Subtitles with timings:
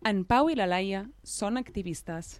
[0.00, 2.38] En Pau i la Laia són activistes.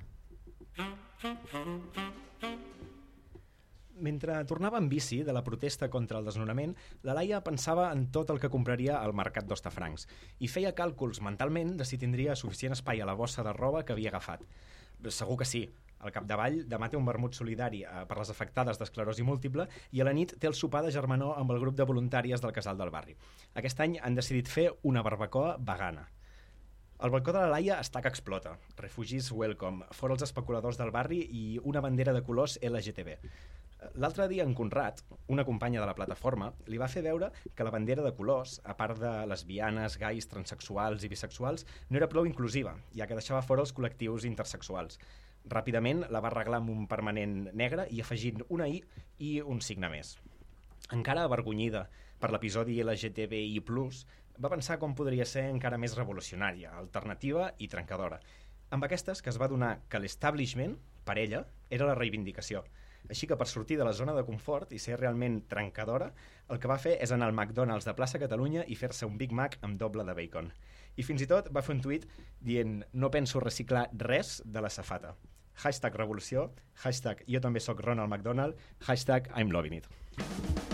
[4.00, 6.72] Mentre tornava en bici de la protesta contra el desnonament,
[7.04, 10.06] la Laia pensava en tot el que compraria al mercat d'Hostafrancs
[10.40, 13.92] i feia càlculs mentalment de si tindria suficient espai a la bossa de roba que
[13.92, 14.46] havia agafat.
[15.12, 15.60] Segur que sí.
[16.00, 20.06] Al capdavall, demà té un vermut solidari eh, per les afectades d'esclerosi múltiple i a
[20.08, 22.94] la nit té el sopar de germanor amb el grup de voluntàries del casal del
[22.94, 23.18] barri.
[23.52, 26.06] Aquest any han decidit fer una barbacoa vegana.
[27.00, 28.50] El balcó de la Laia està que explota.
[28.76, 33.14] Refugis welcome, fora els especuladors del barri i una bandera de colors LGTB.
[34.04, 35.00] L'altre dia en Conrad,
[35.32, 38.76] una companya de la plataforma, li va fer veure que la bandera de colors, a
[38.76, 43.64] part de lesbianes, gais, transexuals i bisexuals, no era prou inclusiva, ja que deixava fora
[43.64, 45.00] els col·lectius intersexuals.
[45.48, 48.84] Ràpidament la va arreglar amb un permanent negre i afegint una I
[49.24, 50.18] i un signe més.
[50.92, 51.86] Encara avergonyida
[52.20, 53.64] per l'episodi LGTBI+,
[54.38, 58.20] va pensar com podria ser encara més revolucionària, alternativa i trencadora.
[58.70, 62.62] Amb aquestes que es va donar que l'establishment, per ella, era la reivindicació.
[63.10, 66.10] Així que per sortir de la zona de confort i ser realment trencadora,
[66.48, 69.32] el que va fer és anar al McDonald's de plaça Catalunya i fer-se un Big
[69.32, 70.52] Mac amb doble de bacon.
[70.96, 72.06] I fins i tot va fer un tuit
[72.40, 75.16] dient no penso reciclar res de la safata.
[75.60, 76.50] Hashtag revolució,
[76.84, 80.69] hashtag jo també sóc Ronald McDonald, hashtag I'm loving it.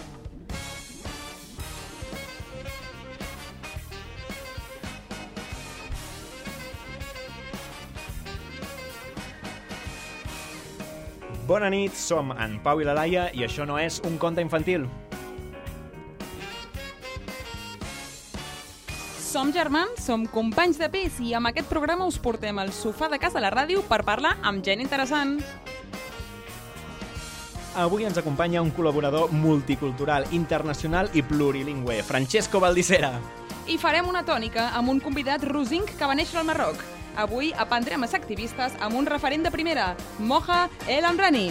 [11.47, 14.89] Bona nit, som en Pau i la Laia i això no és un conte infantil.
[19.23, 23.21] Som germans, som companys de pis i amb aquest programa us portem al sofà de
[23.23, 25.39] casa a la ràdio per parlar amb gent interessant.
[27.79, 33.13] Avui ens acompanya un col·laborador multicultural, internacional i plurilingüe, Francesco Valdicera.
[33.71, 36.96] I farem una tònica amb un convidat rosinc que va néixer al Marroc.
[37.17, 41.49] Avui aprendrem a activistes amb un referent de primera, Moja El Amrani.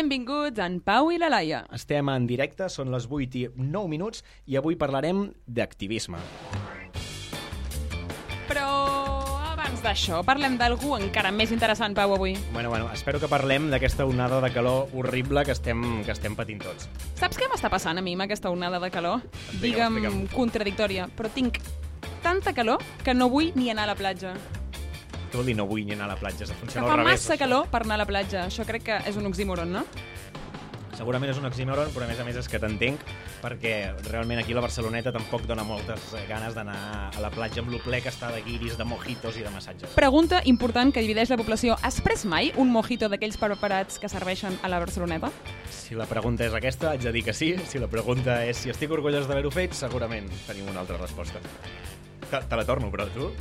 [0.00, 1.58] Benvinguts en Pau i la Laia.
[1.76, 6.24] Estem en directe, són les 8 i 9 minuts i avui parlarem d'activisme.
[9.70, 12.32] Abans d'això, parlem d'algú encara més interessant, Pau, avui.
[12.50, 16.58] Bueno, bueno, espero que parlem d'aquesta onada de calor horrible que estem, que estem patint
[16.64, 16.88] tots.
[17.20, 19.22] Saps què m'està passant a mi amb aquesta onada de calor?
[19.22, 20.26] Explica'm, Digue'm explica'm.
[20.34, 21.60] contradictòria, però tinc
[22.24, 24.34] tanta calor que no vull ni anar a la platja.
[25.30, 26.50] Què vol dir no vull ni anar a la platja?
[26.50, 27.12] Que fa al revés.
[27.12, 27.44] massa això.
[27.44, 28.48] calor per anar a la platja.
[28.50, 29.84] Això crec que és un oxímoron, no?
[31.00, 33.00] Segurament és un oxímoron, però a més a més és que t'entenc,
[33.40, 33.72] perquè
[34.10, 36.76] realment aquí la Barceloneta tampoc dona moltes eh, ganes d'anar
[37.08, 39.94] a la platja amb lo ple que està de guiris, de mojitos i de massatges.
[39.96, 41.78] Pregunta important que divideix la població.
[41.80, 45.32] Has pres mai un mojito d'aquells preparats que serveixen a la Barceloneta?
[45.72, 47.54] Si la pregunta és aquesta, haig de dir que sí.
[47.70, 51.40] Si la pregunta és si estic orgullós d'haver-ho fet, segurament tenim una altra resposta.
[52.28, 53.32] Te, te la torno, però tu?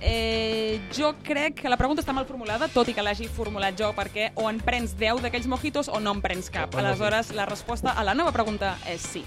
[0.00, 3.90] Eh, jo crec que la pregunta està mal formulada, tot i que l'hagi formulat jo,
[3.96, 6.74] perquè o en prens 10 d'aquells mojitos o no en prens cap.
[6.78, 9.24] Aleshores, la resposta a la nova pregunta és sí.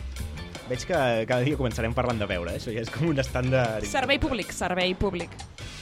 [0.72, 2.60] Veig que cada dia començarem parlant de beure, eh?
[2.62, 3.84] això ja és com un estàndard...
[3.92, 5.34] Servei públic, servei públic.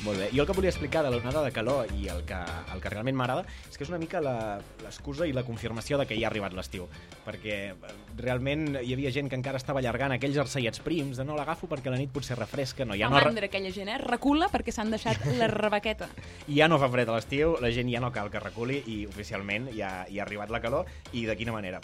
[0.01, 0.29] Molt bé.
[0.33, 2.38] Jo el que volia explicar de l'onada de calor i el que,
[2.73, 6.07] el que realment m'agrada és que és una mica la- l'excusa i la confirmació de
[6.09, 6.88] que ja ha arribat l'estiu.
[7.28, 11.35] Perquè eh, realment hi havia gent que encara estava allargant aquells arceiets prims de no
[11.38, 12.88] l'agafo perquè la nit potser refresca.
[12.88, 13.99] No, ja no, mandra aquella gent, eh?
[14.01, 16.09] Recula perquè s'han deixat la rebequeta.
[16.47, 19.69] ja no fa fred a l'estiu, la gent ja no cal que reculi i oficialment
[19.75, 21.83] ja, ja ha arribat la calor i de quina manera.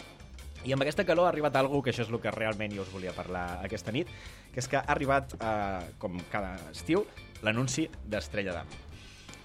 [0.64, 2.90] I amb aquesta calor ha arribat algú que això és el que realment jo us
[2.92, 4.08] volia parlar aquesta nit,
[4.52, 7.04] que és que ha arribat, eh, com cada estiu,
[7.42, 8.74] l'anunci d'Estrella d'Am.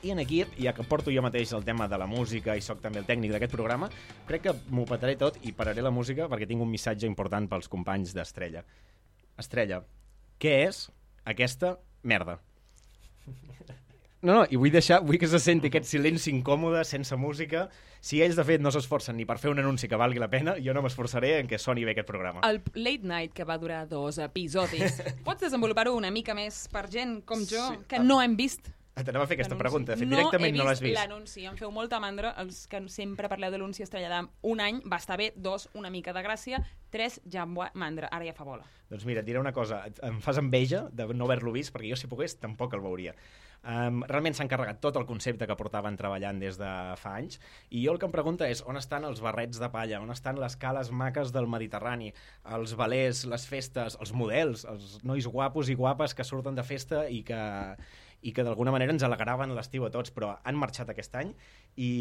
[0.02, 2.82] I en aquí, ja que porto jo mateix el tema de la música i sóc
[2.82, 3.90] també el tècnic d'aquest programa,
[4.26, 7.70] crec que m'ho petaré tot i pararé la música perquè tinc un missatge important pels
[7.70, 8.66] companys d'Estrella.
[9.38, 9.84] Estrella,
[10.42, 10.88] què és
[11.36, 12.40] aquesta merda?
[14.22, 17.64] No, no, i vull deixar, vull que se senti aquest silenci incòmode, sense música.
[18.02, 20.54] Si ells, de fet, no s'esforcen ni per fer un anunci que valgui la pena,
[20.62, 22.42] jo no m'esforçaré en que soni bé aquest programa.
[22.46, 27.24] El Late Night, que va durar dos episodis, pots desenvolupar-ho una mica més per gent
[27.26, 27.82] com jo, Sí.
[27.88, 28.70] que no hem vist
[29.02, 29.94] T'anava a fer aquesta pregunta.
[29.96, 30.94] De fet, no directament no l'has vist.
[30.94, 34.28] l'anunci, em feu molta mandra, els que sempre parleu de l'anunci Estrella d'Am.
[34.52, 36.60] Un any va estar bé, dos, una mica de gràcia,
[36.92, 38.10] 3, Jamboa Mandra.
[38.12, 38.68] Ara ja fa bola.
[38.92, 41.90] Doncs mira, et diré una cosa, et- em fas enveja de no haver-lo vist, perquè
[41.90, 43.16] jo si pogués tampoc el veuria.
[43.62, 47.38] Um, realment s'ha encarregat tot el concepte que portaven treballant des de fa anys
[47.70, 50.40] i jo el que em pregunta és on estan els barrets de palla, on estan
[50.42, 52.10] les cales maques del Mediterrani,
[52.58, 57.04] els balers, les festes, els models, els nois guapos i guapes que surten de festa
[57.06, 57.38] i que,
[58.22, 61.36] i que d'alguna manera ens alegraven l'estiu a tots, però han marxat aquest any.
[61.78, 61.92] I,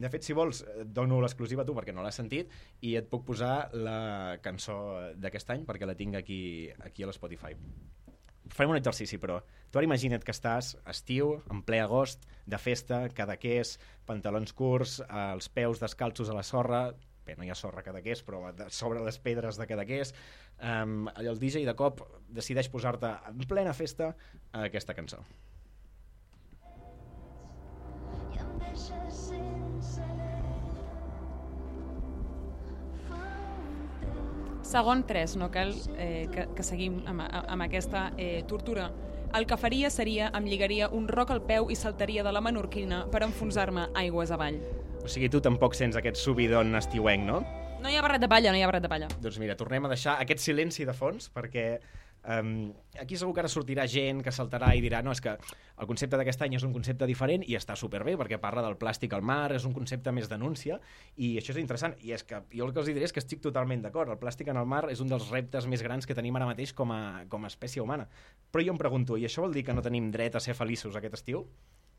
[0.00, 2.48] de fet, si vols, et dono l'exclusiva a tu perquè no l'has sentit
[2.80, 4.80] i et puc posar la cançó
[5.20, 6.42] d'aquest any perquè la tinc aquí,
[6.80, 7.56] aquí a l'Spotify.
[8.50, 9.40] Farem un exercici, però.
[9.70, 13.76] Tu ara imagina't que estàs estiu, en ple agost, de festa, cadaqués,
[14.08, 16.88] pantalons curts, els peus descalços a la sorra,
[17.30, 18.42] bé, no hi ha sorra Cadaqués, però
[18.74, 20.14] sobre les pedres de Cadaqués,
[20.58, 22.02] um, el DJ de cop
[22.40, 24.14] decideix posar-te en plena festa
[24.64, 25.22] aquesta cançó.
[34.70, 38.84] Segon 3, no cal eh, que, que seguim amb, amb aquesta eh, tortura.
[39.34, 43.00] El que faria seria em lligaria un roc al peu i saltaria de la menorquina
[43.10, 44.60] per enfonsar-me aigües avall.
[45.02, 47.40] O sigui, tu tampoc sents aquest subidon estiuenc, no?
[47.82, 49.10] No hi ha barret de palla, no hi ha barret de palla.
[49.18, 51.66] Doncs mira, tornem a deixar aquest silenci de fons perquè
[52.24, 55.36] um, aquí segur que ara sortirà gent que saltarà i dirà no, és que
[55.80, 59.14] el concepte d'aquest any és un concepte diferent i està superbé perquè parla del plàstic
[59.16, 60.80] al mar, és un concepte més denúncia
[61.16, 61.96] i això és interessant.
[62.04, 64.12] I és que jo el que els diré és que estic totalment d'acord.
[64.12, 66.74] El plàstic en el mar és un dels reptes més grans que tenim ara mateix
[66.76, 68.08] com a, com a espècie humana.
[68.50, 70.96] Però jo em pregunto, i això vol dir que no tenim dret a ser feliços
[70.96, 71.46] aquest estiu?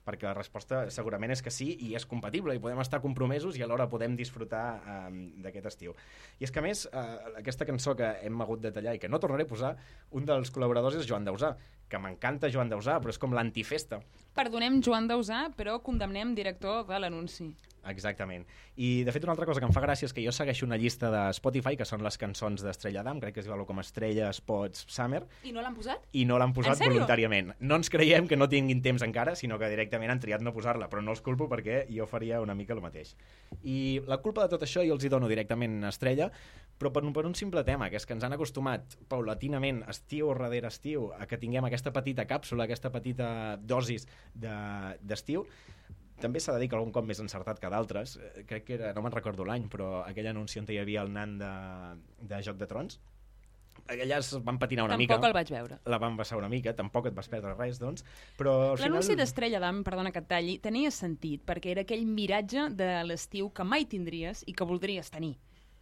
[0.06, 3.66] Perquè la resposta segurament és que sí i és compatible i podem estar compromesos i
[3.66, 5.96] alhora podem disfrutar um, d'aquest estiu.
[6.40, 9.12] I és que a més, uh, aquesta cançó que hem hagut de tallar i que
[9.12, 9.76] no tornaré a posar,
[10.18, 11.56] un dels col·laboradors és Joan Dausà,
[11.92, 14.02] que m'encanta Joan Dausà, però és com l'antifesta.
[14.38, 17.52] Perdonem Joan Dausà, però condemnem director de l'anunci.
[17.90, 18.46] Exactament.
[18.78, 20.78] I, de fet, una altra cosa que em fa gràcia és que jo segueixo una
[20.78, 24.32] llista de Spotify, que són les cançons d'Estrella d'Am, crec que es diu com Estrella,
[24.34, 26.06] Spots, Summer, I no l'han posat?
[26.14, 27.54] i no l'han posat voluntàriament.
[27.60, 30.90] No ens creiem que no tinguin temps encara, sinó que directament han triat no posar-la,
[30.90, 33.16] però no els culpo perquè jo faria una mica el mateix.
[33.64, 36.30] I la culpa de tot això jo els hi dono directament a Estrella,
[36.78, 40.32] però per un, per un simple tema, que és que ens han acostumat paulatinament, estiu
[40.34, 45.46] darrere estiu, a que tinguem aquesta petita càpsula, aquesta petita dosis de- d'estiu,
[46.22, 48.18] també s'ha de dir que algun cop més encertat que d'altres.
[48.18, 51.12] Eh, Crec que era, no me'n recordo l'any, però aquell anunci on hi havia el
[51.14, 51.52] nan de,
[52.30, 53.00] de Joc de Trons,
[53.92, 55.78] allà es van patinar una Tampoc mica el vaig veure.
[55.86, 58.04] la van vessar una mica, tampoc et vas perdre res, doncs,
[58.38, 59.22] però al L'anunci final...
[59.24, 63.66] d'Estrella d'Am, perdona que et talli, tenia sentit perquè era aquell miratge de l'estiu que
[63.68, 65.38] mai tindries i que voldries tenir.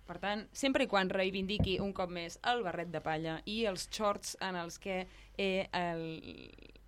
[0.09, 3.85] Per tant, sempre i quan reivindiqui un cop més el barret de palla i els
[3.93, 5.03] shorts en els que
[5.37, 6.01] eh, el,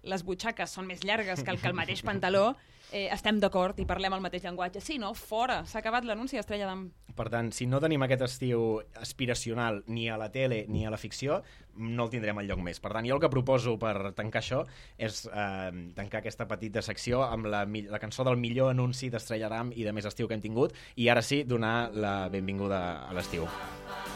[0.03, 2.51] les butxaques són més llargues que el, que el mateix pantaló,
[2.91, 4.81] eh, estem d'acord i parlem el mateix llenguatge.
[4.83, 5.13] Sí, no?
[5.17, 5.61] Fora!
[5.67, 6.87] S'ha acabat l'anunci d'Estrella d'Am.
[7.15, 10.99] Per tant, si no tenim aquest estiu aspiracional ni a la tele ni a la
[10.99, 11.41] ficció,
[11.75, 12.79] no el tindrem al lloc més.
[12.83, 14.63] Per tant, jo el que proposo per tancar això
[14.97, 19.73] és eh, tancar aquesta petita secció amb la, la cançó del millor anunci d'Estrella d'Am
[19.75, 23.47] i de més estiu que hem tingut, i ara sí, donar la benvinguda a l'estiu.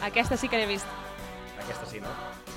[0.03, 0.87] Aquesta sí que l'he vist.
[1.59, 2.54] Aquesta sí, no?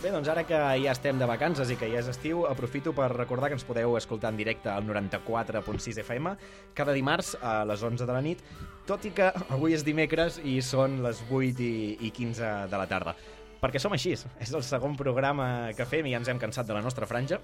[0.00, 3.10] Bé, doncs ara que ja estem de vacances i que ja és estiu, aprofito per
[3.12, 6.32] recordar que ens podeu escoltar en directe al 94.6 FM
[6.72, 8.40] cada dimarts a les 11 de la nit,
[8.88, 12.88] tot i que avui és dimecres i són les 8 i, i 15 de la
[12.88, 13.14] tarda.
[13.60, 16.80] Perquè som així, és el segon programa que fem i ja ens hem cansat de
[16.80, 17.42] la nostra franja.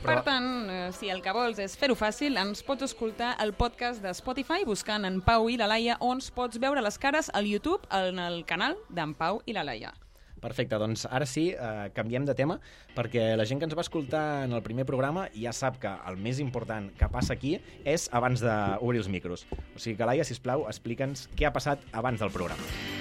[0.00, 4.00] Per tant, eh, si el que vols és fer-ho fàcil, ens pots escoltar el podcast
[4.00, 7.44] de Spotify buscant en Pau i la Laia, on ens pots veure les cares al
[7.44, 9.92] YouTube en el canal d'en Pau i la Laia.
[10.42, 12.58] Perfecte, doncs ara sí, eh, canviem de tema,
[12.96, 16.20] perquè la gent que ens va escoltar en el primer programa ja sap que el
[16.20, 19.46] més important que passa aquí és abans d'obrir els micros.
[19.74, 22.97] O sigui que, Laia, sisplau, explica'ns què ha passat abans del programa.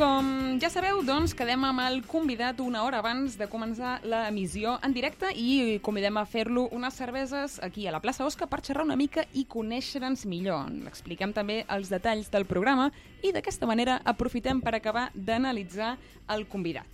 [0.00, 4.94] Com ja sabeu, doncs, quedem amb el convidat una hora abans de començar l'emissió en
[4.96, 8.96] directe i convidem a fer-lo unes cerveses aquí a la plaça Osca per xerrar una
[8.96, 10.72] mica i conèixer-nos millor.
[10.88, 12.88] Expliquem també els detalls del programa
[13.20, 15.98] i d'aquesta manera aprofitem per acabar d'analitzar
[16.32, 16.88] el convidat.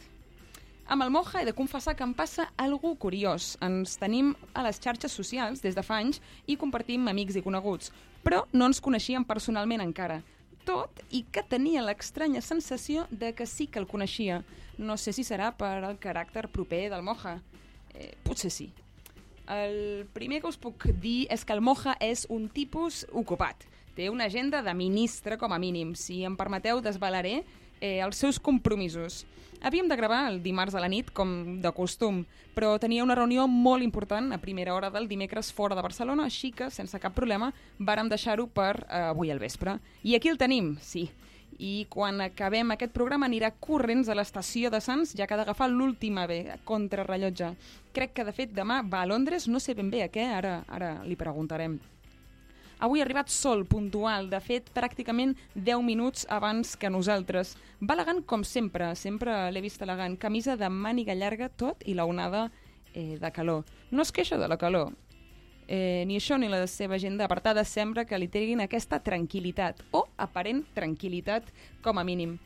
[0.91, 3.55] Amb el Moja he de confessar que em passa algú curiós.
[3.63, 6.19] Ens tenim a les xarxes socials des de fa anys
[6.51, 7.95] i compartim amics i coneguts,
[8.27, 10.25] però no ens coneixíem personalment encara.
[10.67, 14.43] Tot i que tenia l'estranya sensació de que sí que el coneixia.
[14.79, 17.39] No sé si serà per el caràcter proper del Moja.
[17.95, 18.73] Eh, potser sí.
[19.47, 23.63] El primer que us puc dir és que el Moja és un tipus ocupat.
[23.97, 25.95] Té una agenda de ministre, com a mínim.
[25.95, 27.45] Si em permeteu, desvalaré
[27.81, 29.25] eh, els seus compromisos.
[29.63, 33.47] Havíem de gravar el dimarts a la nit, com de costum, però tenia una reunió
[33.49, 37.53] molt important a primera hora del dimecres fora de Barcelona, així que, sense cap problema,
[37.79, 39.79] vàrem deixar-ho per eh, avui al vespre.
[40.05, 41.09] I aquí el tenim, sí.
[41.57, 45.71] I quan acabem aquest programa anirà corrents a l'estació de Sants, ja que ha d'agafar
[45.73, 47.55] l'última B, contrarrellotge.
[47.97, 50.59] Crec que, de fet, demà va a Londres, no sé ben bé a què, ara,
[50.69, 51.81] ara li preguntarem.
[52.79, 57.55] Avui ha arribat sol, puntual, de fet, pràcticament 10 minuts abans que nosaltres.
[57.81, 60.19] Va elegant com sempre, sempre l'he vist elegant.
[60.21, 62.51] Camisa de màniga llarga, tot, i la onada
[62.93, 63.65] eh, de calor.
[63.91, 64.93] No es queixa de la calor.
[65.69, 70.05] Eh, ni això ni la seva agenda apartada sembla que li treguin aquesta tranquil·litat, o
[70.21, 71.49] aparent tranquil·litat,
[71.83, 72.37] com a mínim.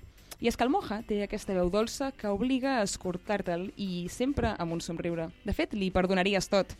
[0.41, 4.55] I és que el Moja té aquesta veu dolça que obliga a escortar-te'l i sempre
[4.63, 5.27] amb un somriure.
[5.45, 6.73] De fet, li perdonaries tot.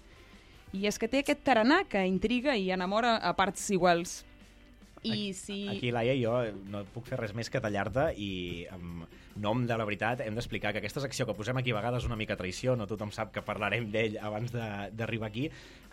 [0.73, 4.21] I és que té aquest taranà que intriga i enamora a parts iguals.
[5.03, 5.63] I si...
[5.73, 6.35] Aquí, Laia, jo
[6.69, 9.07] no puc fer res més que tallar-te i, en
[9.41, 12.19] nom de la veritat, hem d'explicar que aquesta secció que posem aquí a vegades una
[12.21, 15.47] mica traïció, no tothom sap que parlarem d'ell abans de- d'arribar aquí.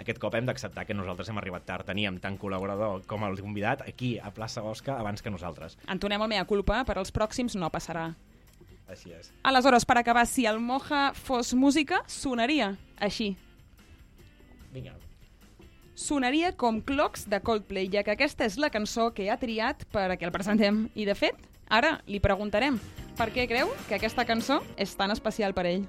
[0.04, 1.88] Aquest cop hem d'acceptar que nosaltres hem arribat tard.
[1.88, 5.78] Teníem tant col·laborador com el convidat aquí a plaça Osca abans que nosaltres.
[5.88, 8.10] Entonem el mea culpa, per als pròxims no passarà.
[8.92, 9.32] Així és.
[9.48, 13.38] Aleshores, per acabar, si el Moja fos música, sonaria així.
[14.74, 14.96] Vinga.
[15.98, 20.12] Sonaria com Clocks de Coldplay, ja que aquesta és la cançó que ha triat per
[20.12, 20.86] a que el presentem.
[20.94, 21.40] I, de fet,
[21.74, 22.78] ara li preguntarem
[23.18, 25.88] per què creu que aquesta cançó és tan especial per ell.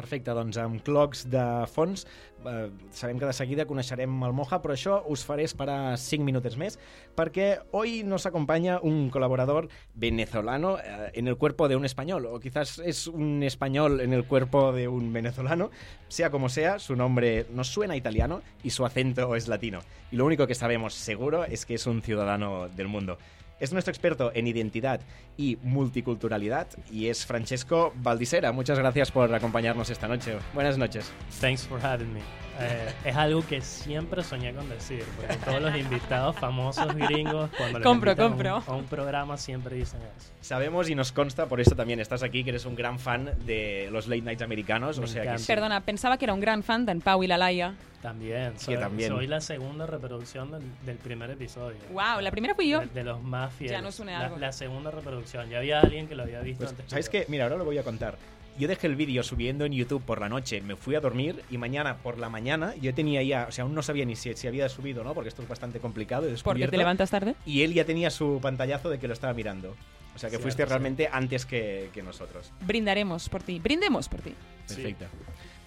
[0.00, 2.06] Perfecte, doncs amb clocs de fons
[2.48, 6.56] eh, sabem que de seguida coneixerem el Moja, però això us faré esperar 5 minuts
[6.60, 6.78] més
[7.18, 12.40] perquè hoy nos acompaña un colaborador venezolano eh, en el cuerpo de un español, o
[12.40, 15.70] quizás es un español en el cuerpo de un venezolano,
[16.08, 19.80] sea como sea, su nombre nos suena italiano y su acento es latino.
[20.10, 23.18] Y lo único que sabemos seguro es que es un ciudadano del mundo.
[23.60, 25.00] Es nuestro experto en identidad
[25.36, 28.52] y multiculturalidad y es Francesco Valdisera.
[28.52, 30.36] Muchas gracias por acompañarnos esta noche.
[30.54, 31.12] Buenas noches.
[31.40, 32.20] Thanks for having me.
[32.62, 37.78] Eh, es algo que siempre soñé con decir, porque todos los invitados famosos gringos, cuando
[37.78, 38.62] les Compro, a un- compro.
[38.66, 40.30] A, un, programa, siempre dicen eso.
[40.42, 43.88] Sabemos y nos consta, por eso también estás aquí, que eres un gran fan de
[43.90, 44.98] los late nights americanos.
[44.98, 45.42] Me o sea que encanta.
[45.42, 45.46] sí.
[45.46, 47.74] Perdona, pensava que era un gran fan d'en Pau i la Laia.
[48.02, 49.10] También, Sí, soy, también.
[49.10, 51.76] soy la segunda reproducción del, del primer episodio.
[51.92, 52.80] Wow, la primera fui jo.
[52.80, 53.72] De, de los más fieles.
[53.76, 54.38] Ya no suene la, algo.
[54.38, 55.48] la segunda reproducción.
[55.50, 56.84] Ya había alguien que lo había visto Pues, antes.
[56.86, 57.12] que ¿Sabes yo.
[57.12, 57.26] qué?
[57.28, 58.16] Mira, ahora lo voy a contar.
[58.58, 61.56] Yo dejé el vídeo subiendo en YouTube por la noche, me fui a dormir y
[61.56, 64.48] mañana por la mañana yo tenía ya, o sea, aún no sabía ni si, si
[64.48, 66.28] había subido o no, porque esto es bastante complicado.
[66.28, 67.36] he Porque te levantas tarde.
[67.46, 69.76] Y él ya tenía su pantallazo de que lo estaba mirando.
[70.14, 70.70] O sea, que Cierto, fuiste cierto.
[70.74, 72.52] realmente antes que, que nosotros.
[72.62, 73.60] Brindaremos por ti.
[73.60, 74.34] Brindemos por ti.
[74.66, 74.94] Sí.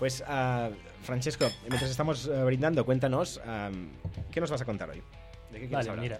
[0.04, 0.70] Pues, ah,
[1.04, 3.88] Francesco, mientras estamos eh, brindando, cuéntanos, am,
[4.32, 4.98] ¿qué nos vas a contar hoy?
[5.50, 6.04] ¿De qué quieres Vale, hablar?
[6.04, 6.20] mira.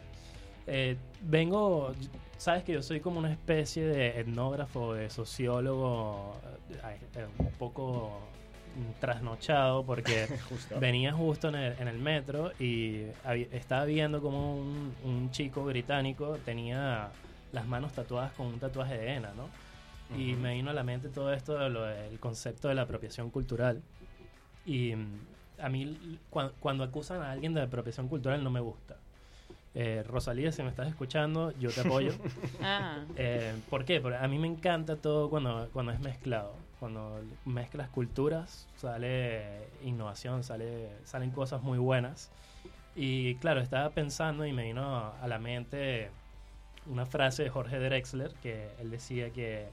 [0.68, 1.94] eh, vengo.
[2.38, 6.34] Sabes que yo soy como una especie de etnógrafo, de sociólogo,
[6.72, 8.22] eh, un poco
[9.02, 10.80] trasnochado porque Justo.
[10.80, 13.02] venía justo en el, en el metro y
[13.52, 17.10] estaba viendo como un, un chico británico tenía
[17.52, 19.50] las manos tatuadas con un tatuaje de henna, ¿no?
[20.17, 20.41] Y Ujú.
[20.41, 21.70] me vino a la mente todo esto de
[22.10, 23.82] del concepto de la apropiación cultural.
[24.65, 25.20] Y mm,
[25.60, 28.98] a mí, l- cuan- cuando, acusan a alguien de apropiación cultural, no me gusta.
[29.75, 32.13] Eh, Rosalía, si me estás escuchando, yo te apoyo.
[32.62, 33.03] Ah.
[33.17, 34.00] Eh, ¿Por qué?
[34.00, 36.53] Porque a mí me encanta todo cuando, cuando es mezclado.
[36.79, 42.29] Cuando mezclas culturas, sale innovación, sale, salen cosas muy buenas.
[42.96, 46.12] Y claro, estaba pensando y me vino a la mente
[46.86, 49.70] una frase de Jorge Drexler, que él decía que,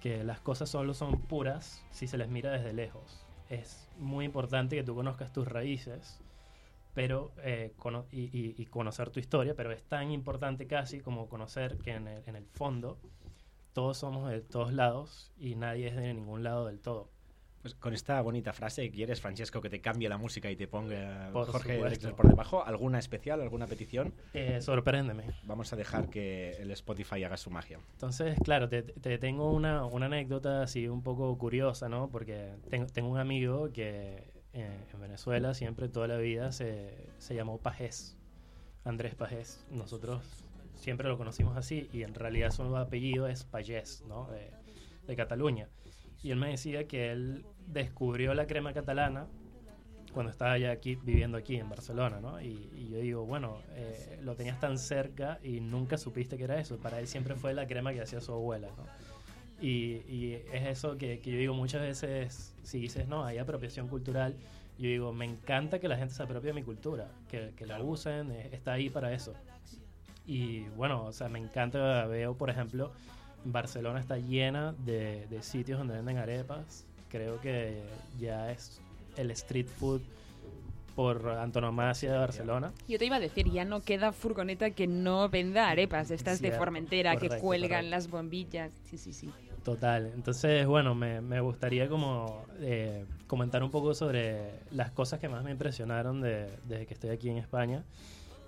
[0.00, 3.26] que las cosas solo son puras si se les mira desde lejos.
[3.48, 6.20] Es muy importante que tú conozcas tus raíces
[6.94, 7.72] pero eh,
[8.12, 12.22] y- y conocer tu historia, pero es tan importante casi como conocer que en el,
[12.26, 12.98] en el fondo
[13.72, 17.10] todos somos de todos lados y nadie es de ningún lado del todo.
[17.62, 21.28] Pues con esta bonita frase, ¿quieres, Francesco, que te cambie la música y te ponga
[21.30, 21.76] Por Jorge.
[21.78, 22.64] Drexler por debajo?
[22.64, 24.14] ¿Alguna especial, alguna petición?
[24.32, 25.24] Eh, sorpréndeme.
[25.44, 27.78] Vamos a dejar que el Spotify haga su magia.
[27.92, 32.08] Entonces, claro, te, te tengo una, una anécdota así un poco curiosa, ¿no?
[32.08, 37.34] Porque tengo, tengo un amigo que eh, en Venezuela siempre toda la vida se, se
[37.34, 38.16] llamó Pajés,
[38.84, 39.62] Andrés Pajés.
[39.70, 40.22] Nosotros
[40.76, 44.28] siempre lo conocimos así y en realidad su apellido es Payés, ¿no?
[44.28, 44.50] De,
[45.06, 45.68] de Cataluña.
[46.22, 49.26] Y él me decía que él descubrió la crema catalana
[50.12, 52.40] cuando estaba ya aquí viviendo aquí en Barcelona, ¿no?
[52.40, 56.58] Y, y yo digo, bueno, eh, lo tenías tan cerca y nunca supiste que era
[56.58, 56.78] eso.
[56.78, 58.84] Para él siempre fue la crema que hacía su abuela, ¿no?
[59.60, 63.88] Y, y es eso que, que yo digo muchas veces, si dices, no, hay apropiación
[63.88, 64.34] cultural,
[64.78, 67.80] yo digo, me encanta que la gente se apropie de mi cultura, que, que la
[67.82, 69.34] usen, eh, está ahí para eso.
[70.26, 72.92] Y bueno, o sea, me encanta, veo, por ejemplo,
[73.44, 76.84] Barcelona está llena de, de sitios donde venden arepas.
[77.08, 77.82] Creo que
[78.18, 78.80] ya es
[79.16, 80.00] el street food
[80.94, 82.72] por antonomasia de Barcelona.
[82.88, 86.48] Yo te iba a decir, ya no queda furgoneta que no venda arepas, estas de
[86.48, 87.90] Cierto, Formentera, que correcto, cuelgan correcto.
[87.90, 88.72] las bombillas.
[88.84, 89.30] Sí, sí, sí.
[89.64, 90.10] Total.
[90.14, 95.44] Entonces, bueno, me, me gustaría como eh, comentar un poco sobre las cosas que más
[95.44, 97.82] me impresionaron de- desde que estoy aquí en España.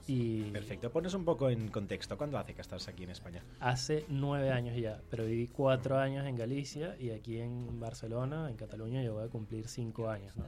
[0.08, 0.90] Y Perfecto.
[0.90, 2.16] Pones un poco en contexto.
[2.18, 3.42] ¿Cuándo hace que estás aquí en España?
[3.60, 8.56] hace nueve años ya, pero viví cuatro años en Galicia y aquí en Barcelona, en
[8.56, 10.36] Cataluña, yo voy a cumplir cinco años.
[10.36, 10.44] ¿no?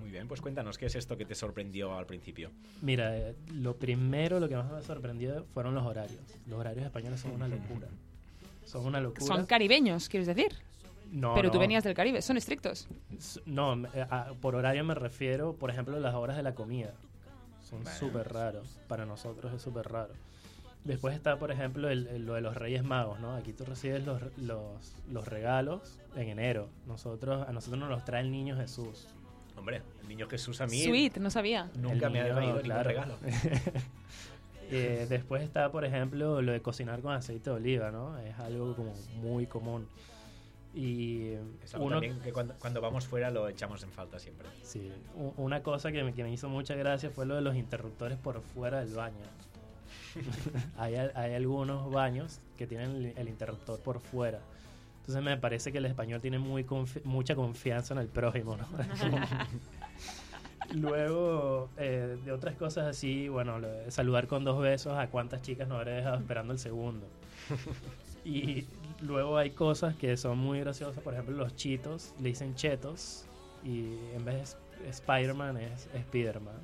[0.00, 2.50] Muy bien, pues cuéntanos, ¿qué es esto que te sorprendió al principio?
[2.82, 6.20] Mira, eh, lo primero, lo que más me sorprendió fueron los horarios.
[6.46, 7.88] Los horarios españoles son una locura.
[8.64, 9.24] Son una locura.
[9.26, 10.52] Son caribeños, quieres decir.
[11.10, 12.88] No, Pero tú venías del Caribe, son estrictos.
[13.46, 16.94] No, eh, a- por horario me refiero, por ejemplo, las horas de la comida.
[17.68, 17.98] Son Vale.
[17.98, 18.78] súper raros.
[18.88, 20.12] Para nosotros es súper raro.
[20.84, 23.34] Después está, por ejemplo, el- el- lo de los Reyes Magos, ¿no?
[23.34, 26.68] Aquí tú recibes los, los, los regalos en enero.
[26.86, 29.08] Nosotros, a nosotros nos los trae el niño Jesús.
[29.56, 31.70] Hombre, el niño Jesús a mí Sweet, no sabía.
[31.76, 32.88] nunca El me ha niño, traído ningún claro.
[32.88, 33.14] regalo.
[34.68, 38.18] Eh, después está, por ejemplo, lo de cocinar con aceite de oliva, ¿no?
[38.18, 39.86] Es algo como muy común.
[40.78, 41.32] Y
[41.64, 44.46] Es algo uno, también que cuando, cuando vamos fuera lo echamos en falta siempre.
[44.62, 44.92] Sí,
[45.38, 48.42] una cosa que me, que me hizo mucha gracia fue lo de los interruptores por
[48.42, 49.16] fuera del baño.
[50.76, 54.40] hay, hay algunos baños que tienen el, el interruptor por fuera.
[55.00, 58.66] Entonces me parece que el español tiene muy confi- mucha confianza en el prójimo, ¿no?
[60.74, 65.76] Luego, eh, de otras cosas así, bueno, saludar con dos besos a cuántas chicas no
[65.76, 67.06] habré dejado esperando el segundo.
[68.26, 68.66] Y
[69.02, 73.24] luego hay cosas que son muy graciosas, por ejemplo, los chitos le dicen chetos
[73.64, 76.56] y en vez de Spider-Man es Spider-Man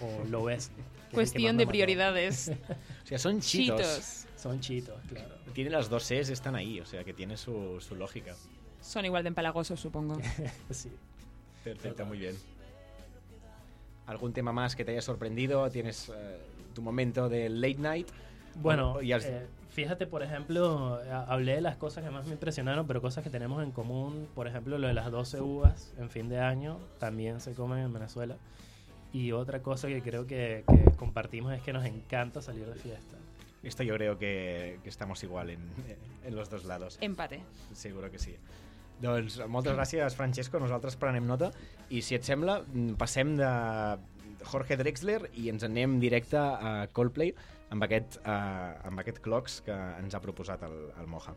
[0.00, 0.70] o lo ves.
[1.12, 2.50] Cuestión de prioridades.
[3.04, 3.80] O sea, son chitos.
[3.80, 4.26] Chitos.
[4.36, 5.34] Son chitos, claro.
[5.52, 8.34] Tiene las dos Cs, están ahí, o sea que tiene su, su lógica.
[8.80, 10.16] Son igual de empalagosos, supongo.
[10.70, 10.90] Sí.
[11.64, 12.36] Perfecto, muy bien.
[14.06, 15.68] ¿Algún tema más que te haya sorprendido?
[15.70, 16.38] ¿Tienes eh,
[16.74, 18.08] tu momento de late night?
[18.56, 22.86] Bueno, y has- eh, fíjate, por ejemplo, hablé de las cosas que más me impresionaron,
[22.86, 26.28] pero cosas que tenemos en común, por ejemplo, lo de las 12 uvas en fin
[26.28, 28.36] de año, también se comen en Venezuela.
[29.12, 33.16] Y otra cosa que creo que, que compartimos es que nos encanta salir de fiesta.
[33.62, 35.60] Esto yo creo que, que estamos igual en,
[36.24, 36.96] en los dos lados.
[37.00, 37.42] Empate.
[37.74, 38.36] Seguro que sí.
[39.00, 40.60] Doncs moltes gràcies, Francesco.
[40.60, 41.50] Nosaltres prenem nota.
[41.88, 43.48] I si et sembla, mm, passem de
[44.50, 47.32] Jorge Drexler i ens anem directe a Coldplay
[47.70, 51.34] amb aquest, uh, amb aquest clocs que ens ha proposat el, el Moja.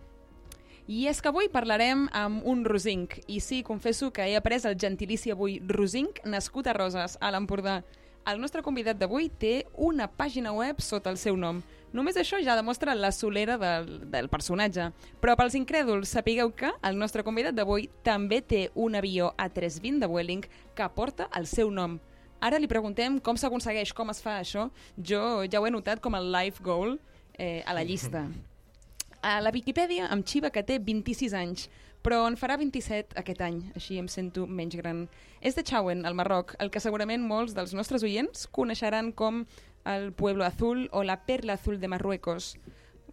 [0.83, 3.21] I és que avui parlarem amb un rosinc.
[3.31, 7.81] I sí, confesso que he après el gentilici avui rosinc, nascut a Roses, a l'Empordà.
[8.27, 11.61] El nostre convidat d'avui té una pàgina web sota el seu nom.
[11.93, 14.89] Només això ja demostra la solera del, del personatge.
[15.21, 20.09] Però pels incrèduls, sapigueu que el nostre convidat d'avui també té un avió A320 de
[20.09, 21.99] Vueling que porta el seu nom.
[22.43, 24.67] Ara li preguntem com s'aconsegueix, com es fa això.
[24.97, 26.97] Jo ja ho he notat com el life goal
[27.37, 28.25] eh, a la llista.
[29.23, 31.69] A la Viquipèdia em xiva que té 26 anys,
[32.03, 35.05] però en farà 27 aquest any, així em sento menys gran.
[35.39, 39.45] És de Chauen, al Marroc, el que segurament molts dels nostres oients coneixeran com
[39.87, 42.57] el Pueblo Azul o la Perla Azul de Marruecos.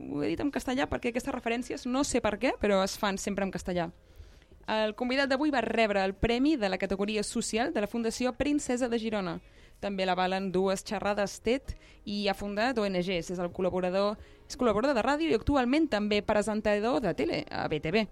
[0.01, 3.19] Ho he dit en castellà perquè aquestes referències, no sé per què, però es fan
[3.19, 3.93] sempre en castellà.
[4.71, 8.87] El convidat d'avui va rebre el premi de la categoria social de la Fundació Princesa
[8.89, 9.41] de Girona.
[9.83, 11.73] També l'avalen dues xerrades TED
[12.07, 13.33] i ha fundat ONGs.
[13.35, 14.15] És el col·laborador,
[14.47, 18.05] és col·laborador de ràdio i actualment també presentador de tele a BTV,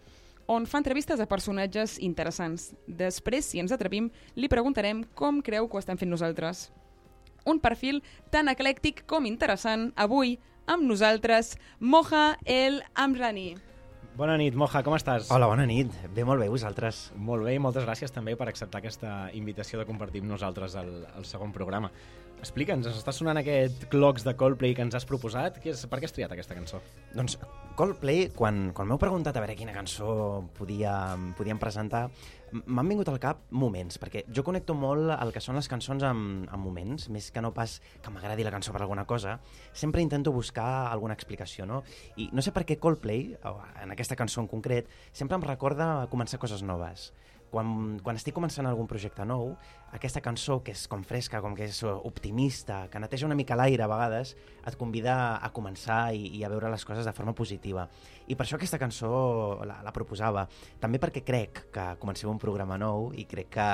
[0.50, 2.72] on fa entrevistes a personatges interessants.
[2.88, 6.72] Després, si ens atrevim, li preguntarem com creu que ho estem fent nosaltres.
[7.46, 8.02] Un perfil
[8.34, 13.67] tan eclèctic com interessant, avui, amb nosaltres, Moja El Amrani.
[14.18, 15.28] Bona nit, Moja, com estàs?
[15.30, 15.92] Hola, bona nit.
[16.10, 17.04] Bé, molt bé, vosaltres.
[17.22, 20.90] Molt bé i moltes gràcies també per acceptar aquesta invitació de compartir amb nosaltres el,
[21.20, 21.92] el segon programa.
[22.38, 25.56] Explica'ns, ens està sonant aquest clocs de Coldplay que ens has proposat?
[25.58, 26.78] Què és, per què has triat aquesta cançó?
[27.10, 27.34] Doncs
[27.78, 30.92] Coldplay, quan, quan m'heu preguntat a veure quina cançó podia,
[31.38, 32.04] podíem presentar,
[32.62, 36.46] m'han vingut al cap moments, perquè jo connecto molt el que són les cançons amb,
[36.46, 39.40] amb moments, més que no pas que m'agradi la cançó per alguna cosa,
[39.72, 41.82] sempre intento buscar alguna explicació, no?
[42.22, 43.32] I no sé per què Coldplay,
[43.82, 47.10] en aquesta cançó en concret, sempre em recorda començar coses noves.
[47.50, 49.54] Quan, quan estic començant algun projecte nou,
[49.92, 53.86] aquesta cançó, que és com fresca, com que és optimista, que neteja una mica l'aire
[53.86, 54.34] a vegades,
[54.68, 57.86] et convida a començar i, i a veure les coses de forma positiva.
[58.28, 59.08] I per això aquesta cançó
[59.64, 60.44] la, la proposava.
[60.80, 63.68] També perquè crec que comencem un programa nou i crec que,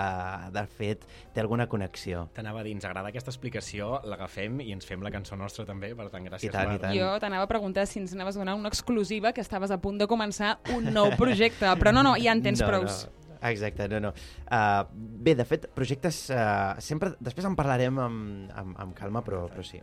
[0.54, 1.02] de fet,
[1.34, 2.28] té alguna connexió.
[2.36, 5.90] T'anava a dir, ens agrada aquesta explicació, l'agafem i ens fem la cançó nostra també,
[5.98, 6.46] per tant, gràcies.
[6.46, 6.78] I tant, Marc.
[6.78, 6.94] i tant.
[7.00, 9.98] Jo t'anava a preguntar si ens anaves a donar una exclusiva que estaves a punt
[9.98, 13.04] de començar un nou projecte, però no, no, ja en tens no, prous.
[13.10, 13.23] No.
[13.42, 14.12] Exacte, no, no.
[14.46, 16.26] Uh, bé, de fet, projectes...
[16.32, 19.82] Uh, sempre, després en parlarem amb, amb, amb calma, però, però sí.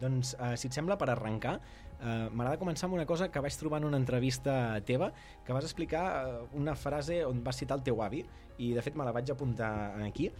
[0.00, 3.56] Doncs, uh, si et sembla, per arrencar, uh, m'agrada començar amb una cosa que vaig
[3.60, 5.12] trobar en una entrevista teva,
[5.46, 8.24] que vas explicar uh, una frase on vas citar el teu avi,
[8.58, 9.72] i de fet me la vaig apuntar
[10.04, 10.30] aquí,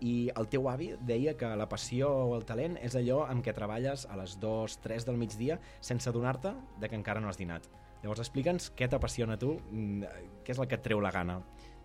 [0.00, 3.52] i el teu avi deia que la passió o el talent és allò amb què
[3.56, 7.68] treballes a les 2, 3 del migdia sense adonar-te de que encara no has dinat.
[8.00, 10.14] Llavors explica'ns què t'apassiona a tu, mm,
[10.44, 11.40] què és el que et treu la gana.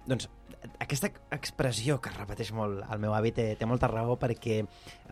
[0.05, 0.27] 那这
[0.79, 4.67] aquesta expressió que es repeteix molt el meu avi té, té molta raó perquè eh,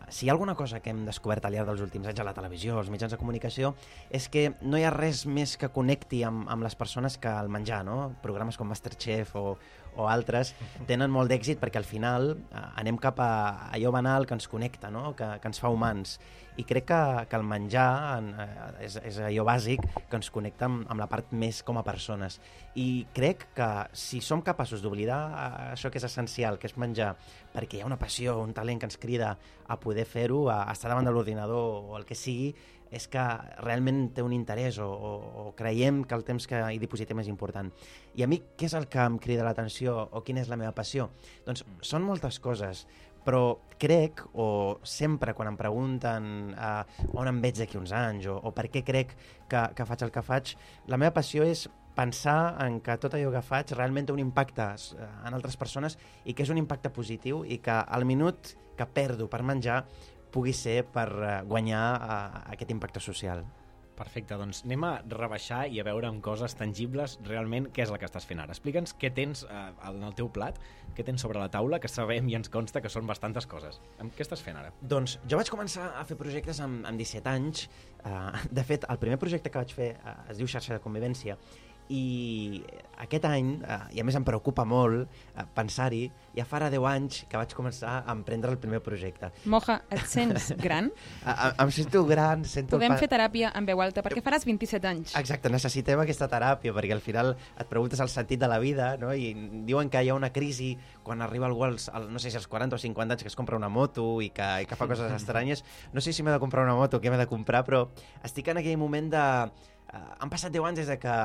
[0.10, 2.36] si hi ha alguna cosa que hem descobert al llarg dels últims anys a la
[2.36, 3.74] televisió, als mitjans de comunicació,
[4.10, 7.50] és que no hi ha res més que connecti amb, amb les persones que el
[7.54, 8.14] menjar, no?
[8.26, 9.46] Programes com Masterchef o,
[9.96, 10.54] o altres
[10.90, 13.34] tenen molt d'èxit perquè al final eh, anem cap a
[13.74, 15.14] allò banal que ens connecta, no?
[15.18, 16.18] que, que ens fa humans.
[16.58, 20.70] I crec que, que el menjar en, eh, és, és allò bàsic que ens connecta
[20.70, 22.40] amb, amb la part més com a persones.
[22.78, 25.23] I crec que si som capaços d'oblidar eh,
[25.72, 27.14] això que és essencial, que és menjar,
[27.54, 29.34] perquè hi ha una passió, un talent que ens crida
[29.68, 32.54] a poder fer-ho, a estar davant de l'ordinador o el que sigui,
[32.94, 33.22] és que
[33.66, 37.32] realment té un interès o, o, o creiem que el temps que hi dipositem és
[37.32, 37.72] important.
[38.14, 40.76] I a mi què és el que em crida l'atenció o quina és la meva
[40.78, 41.10] passió?
[41.48, 42.86] Doncs són moltes coses,
[43.26, 48.38] però crec, o sempre quan em pregunten eh, on em veig d'aquí uns anys o,
[48.38, 49.16] o per què crec
[49.50, 50.54] que, que faig el que faig,
[50.92, 54.66] la meva passió és pensar en que tot allò que faig realment té un impacte
[54.98, 58.90] eh, en altres persones i que és un impacte positiu i que al minut que
[58.90, 59.84] perdo per menjar
[60.34, 63.46] pugui ser per eh, guanyar eh, aquest impacte social.
[63.94, 68.00] Perfecte, doncs anem a rebaixar i a veure amb coses tangibles realment què és el
[68.02, 68.56] que estàs fent ara.
[68.56, 70.58] Explica'ns què tens eh, en el teu plat,
[70.98, 73.78] què tens sobre la taula, que sabem i ens consta que són bastantes coses.
[74.02, 74.74] Amb què estàs fent ara?
[74.82, 77.68] Doncs jo vaig començar a fer projectes amb, amb 17 anys.
[78.02, 81.38] Uh, de fet, el primer projecte que vaig fer uh, es diu Xarxa de Convivència
[81.90, 82.64] i
[83.04, 86.06] aquest any, eh, i a més em preocupa molt eh, pensar-hi,
[86.38, 89.32] ja farà 10 anys que vaig començar a emprendre el primer projecte.
[89.50, 90.88] Moja, et sents gran?
[91.26, 92.78] A, a, em sento gran, sento...
[92.78, 95.16] Podem pa- fer teràpia en veu alta, perquè faràs 27 anys.
[95.20, 99.12] Exacte, necessitem aquesta teràpia perquè al final et preguntes el sentit de la vida no?
[99.14, 99.34] i
[99.68, 100.72] diuen que hi ha una crisi
[101.04, 103.36] quan arriba algú als, al, no sé si als 40 o 50 anys que es
[103.36, 105.66] compra una moto i que, i que fa coses estranyes.
[105.92, 107.88] No sé si m'he de comprar una moto o què m'he de comprar, però
[108.24, 109.26] estic en aquell moment de...
[109.94, 111.16] Uh, han passat 10 anys des de que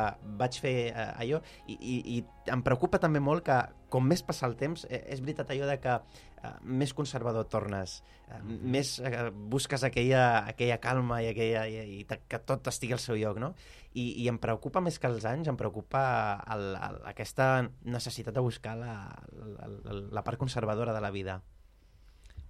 [0.40, 3.56] vaig fer uh, allò i, i, i em preocupa també molt que
[3.88, 7.98] com més passa el temps, eh, és veritat allò de que uh, més conservador tornes,
[8.28, 13.02] uh, més uh, busques aquella, aquella calma i, aquella, i, i que tot estigui al
[13.02, 13.54] seu lloc, no?
[13.94, 16.02] I, i em preocupa més que els anys, em preocupa
[16.52, 17.48] el, el, aquesta
[17.88, 18.98] necessitat de buscar la,
[19.32, 21.40] la, la, la part conservadora de la vida.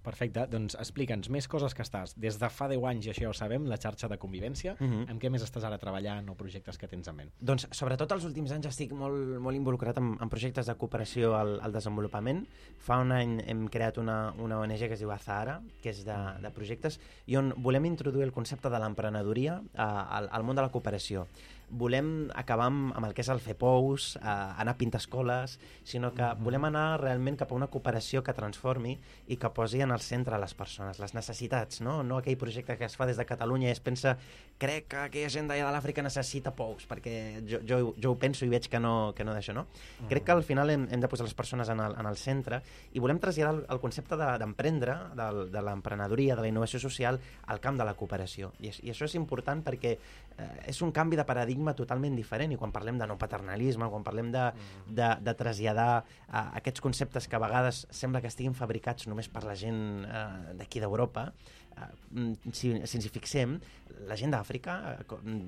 [0.03, 2.13] Perfecte, doncs explica'ns més coses que estàs.
[2.15, 5.09] Des de fa 10 anys, i això ja ho sabem, la xarxa de convivència, Mhm.
[5.11, 7.31] amb què més estàs ara treballant o projectes que tens en ment?
[7.41, 11.59] Doncs, sobretot els últims anys estic molt, molt involucrat en, en projectes de cooperació al,
[11.61, 12.45] al desenvolupament.
[12.77, 16.17] Fa un any hem creat una, una ONG que es diu Azahara, que és de,
[16.41, 20.61] de projectes, i on volem introduir el concepte de l'emprenedoria eh, al, al món de
[20.61, 21.27] la cooperació.
[21.69, 25.59] Volem acabar amb, amb el que és el fer pous, eh, anar a pintar escoles,
[25.83, 28.95] sinó que volem anar realment cap a una cooperació que transformi
[29.27, 32.01] i que posi en el centre les persones, les necessitats, no?
[32.03, 34.15] No aquell projecte que es fa des de Catalunya i es pensa
[34.57, 38.45] crec que aquella gent d'allà de l'Àfrica necessita pous, perquè jo, jo, jo ho penso
[38.45, 39.67] i veig que no, que no d'això, no?
[40.09, 42.61] Crec que al final hem, hem de posar les persones en el, en el centre
[42.93, 47.19] i volem traslladar el, el concepte de- d'emprendre, de, de l'emprenedoria, de la innovació social,
[47.45, 48.51] al camp de la cooperació.
[48.59, 52.53] I, és- I això és important perquè eh, és un canvi de paradigma totalment diferent
[52.53, 54.45] i quan parlem de no paternalisme, quan parlem de,
[54.87, 59.45] de, de traslladar eh, aquests conceptes que a vegades sembla que estiguin fabricats només per
[59.47, 61.29] la gent eh, d'aquí d'Europa,
[61.75, 63.59] eh, mm, si, si ens hi fixem,
[64.07, 64.73] la gent d'Àfrica,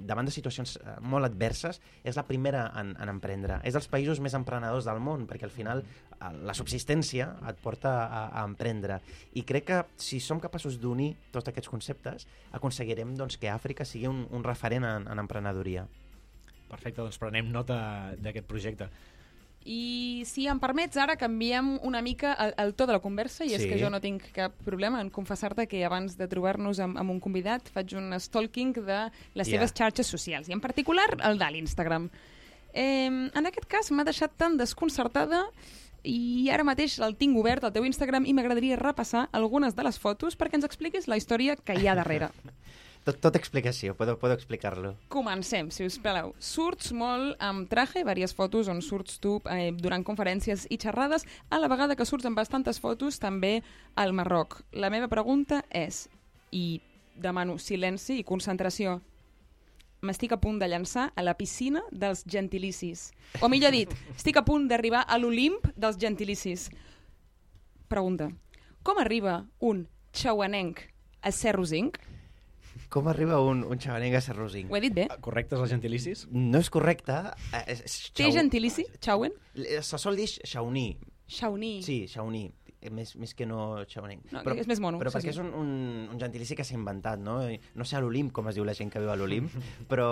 [0.10, 0.74] davant de situacions
[1.08, 3.62] molt adverses, és la primera en, en emprendre.
[3.63, 5.86] És dels països més emprenedors del món, perquè al final
[6.43, 9.00] la subsistència et porta a, a emprendre.
[9.39, 14.10] I crec que si som capaços d'unir tots aquests conceptes, aconseguirem doncs, que Àfrica sigui
[14.12, 15.88] un, un referent en, en emprenedoria.
[16.71, 17.77] Perfecte, doncs prenem nota
[18.23, 18.88] d'aquest projecte.
[19.62, 23.53] I si em permets, ara canviem una mica el, el to de la conversa, i
[23.53, 23.67] és Sí.
[23.69, 27.19] que jo no tinc cap problema en confessar-te que abans de trobar-nos amb, amb un
[27.21, 29.60] convidat faig un stalking de les Ja.
[29.60, 32.10] seves xarxes socials, i en particular el de l'Instagram.
[32.73, 35.43] Eh, en aquest cas m'ha deixat tan desconcertada
[36.03, 39.99] i ara mateix el tinc obert al teu Instagram i m'agradaria repassar algunes de les
[39.99, 42.31] fotos perquè ens expliquis la història que hi ha darrere.
[43.01, 44.93] Tot, tot explicació, puedo, puedo explicar-lo.
[45.09, 46.35] Comencem, si us plau.
[46.37, 51.57] Surts molt amb traje, diverses fotos on surts tu eh, durant conferències i xerrades, a
[51.57, 53.63] la vegada que surts amb bastantes fotos també
[53.95, 54.59] al Marroc.
[54.77, 56.05] La meva pregunta és,
[56.53, 56.81] i
[57.17, 58.99] demano silenci i concentració,
[60.05, 63.09] m'estic a punt de llançar a la piscina dels gentilicis.
[63.41, 66.69] O millor dit, estic a punt d'arribar a l'Olimp dels gentilicis.
[67.89, 68.29] Pregunta,
[68.85, 70.85] com arriba un xauanenc
[71.21, 71.97] a Serrozinc?
[72.89, 74.71] Com arriba un, un xavanenc a Serrozinc?
[74.71, 75.07] Ho he dit bé?
[75.21, 76.25] Correctes els gentilicis?
[76.31, 77.13] No és correcte.
[77.53, 79.31] eh, És, és Té xau- gentilici, xauen?
[79.81, 80.97] Se sol dir xauní.
[81.31, 81.81] Xauní.
[81.84, 82.51] Sí, xauní.
[82.82, 84.24] Eh, Més, més que no xavanenc.
[84.34, 85.36] No, és més mono, Però sí, perquè sí.
[85.36, 85.70] és un, un,
[86.12, 87.36] un gentilici que s'ha inventat, no?
[87.78, 89.52] No sé a l'Olimp, com es diu la gent que viu a l'Olimp,
[89.91, 90.08] però,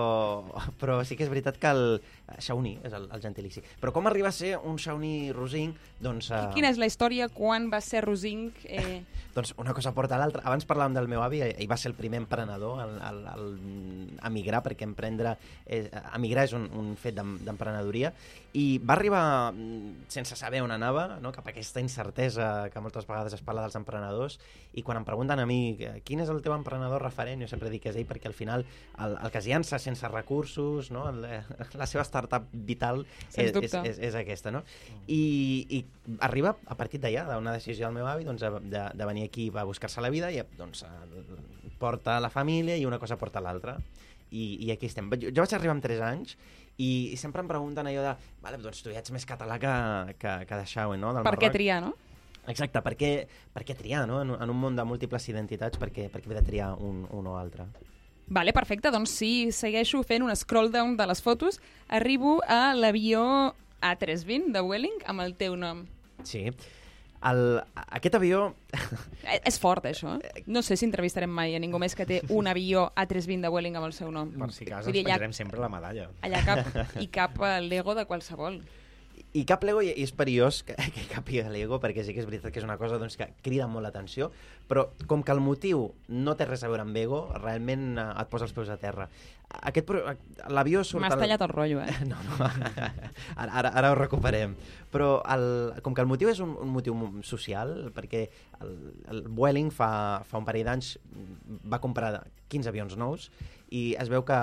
[0.80, 2.00] però sí que és veritat que el
[2.38, 3.64] xauní és el, el gentilici.
[3.82, 5.82] Però com arriba a ser un xauní rosinc?
[6.00, 8.62] Doncs, eh, Quina és la història quan va ser Rosinc?
[8.70, 9.02] Eh,
[9.36, 10.46] doncs una cosa porta a l'altra.
[10.46, 13.50] Abans parlàvem del meu avi, ell va ser el primer emprenedor al, al, al
[14.30, 15.34] emigrar, perquè emprendre,
[15.66, 18.14] és, emigrar és un, un fet d'em- d'emprenedoria,
[18.58, 21.34] i va arribar mm, sense saber on anava, no?
[21.36, 24.40] cap a aquesta incertesa que moltes vegades es parla dels emprenedors,
[24.78, 27.72] i quan em pregunten a mi eh, quin és el teu emprenedor referent, jo sempre
[27.72, 28.66] dic que és ell, perquè al final
[29.00, 31.08] el, el que es llança sense recursos, no?
[31.10, 31.24] el,
[31.80, 34.64] la seva startup vital és, és, és, és aquesta, no?
[35.08, 35.22] I,
[35.80, 35.84] i
[36.26, 39.66] arriba a partir d'allà, d'una decisió del meu avi, doncs, de, de, venir aquí, va
[39.68, 43.78] buscar-se la vida i doncs, eh, porta la família i una cosa porta l'altra.
[44.30, 45.08] I, I aquí estem.
[45.18, 46.36] Jo, jo vaig arribar amb 3 anys
[46.80, 48.12] i, i sempre em pregunten allò de
[48.44, 49.74] vale, doncs tu ja ets més català que,
[50.22, 51.16] que, que de Xauen, no?
[51.16, 51.58] Del per què Marroc.
[51.58, 51.96] triar, no?
[52.48, 54.22] Exacte, per què, per què triar, no?
[54.22, 56.74] En, un- en un món de múltiples identitats, per què, per què haver de triar
[56.80, 57.66] un, un o altre?
[58.28, 58.92] Vale, perfecte.
[58.94, 61.60] Doncs sí, segueixo fent un scroll down de les fotos.
[61.88, 65.86] Arribo a l'avió A320 de Welling amb el teu nom.
[66.24, 66.48] Sí.
[67.20, 67.60] El,
[67.92, 68.54] aquest avió
[69.28, 70.14] Eh, És fort, això.
[70.24, 70.44] eh?
[70.48, 73.76] No sé si entrevistarem mai a ningú més que té un avió A320 de Welling
[73.76, 74.30] amb el seu nom.
[74.32, 76.08] Per si cas ens allà, sempre la medalla.
[76.22, 76.70] allà cap,
[77.02, 78.62] hi cap eh, l'ego de qualsevol.
[79.38, 82.50] I cap Lego, i és perillós que, que capi Lego, perquè sí que és veritat
[82.54, 84.32] que és una cosa doncs, que crida molt l'atenció,
[84.70, 88.32] però com que el motiu no té res a veure amb Ego, realment eh, et
[88.32, 89.06] posa els peus a terra.
[89.70, 89.90] Aquest,
[90.54, 91.02] L'avió surt...
[91.06, 91.94] M'has al- tallat el rotllo, eh?
[92.10, 92.50] No, no,
[93.42, 94.58] ara, ara, ara ho recuperem.
[94.90, 95.46] Però el,
[95.86, 98.26] com que el motiu és un, un motiu mo- social, perquè
[98.66, 98.76] el,
[99.14, 99.92] el Vueling fa,
[100.26, 100.96] fa un parell d'anys
[101.70, 102.16] va comprar
[102.50, 103.30] 15 avions nous
[103.70, 104.38] i es veu que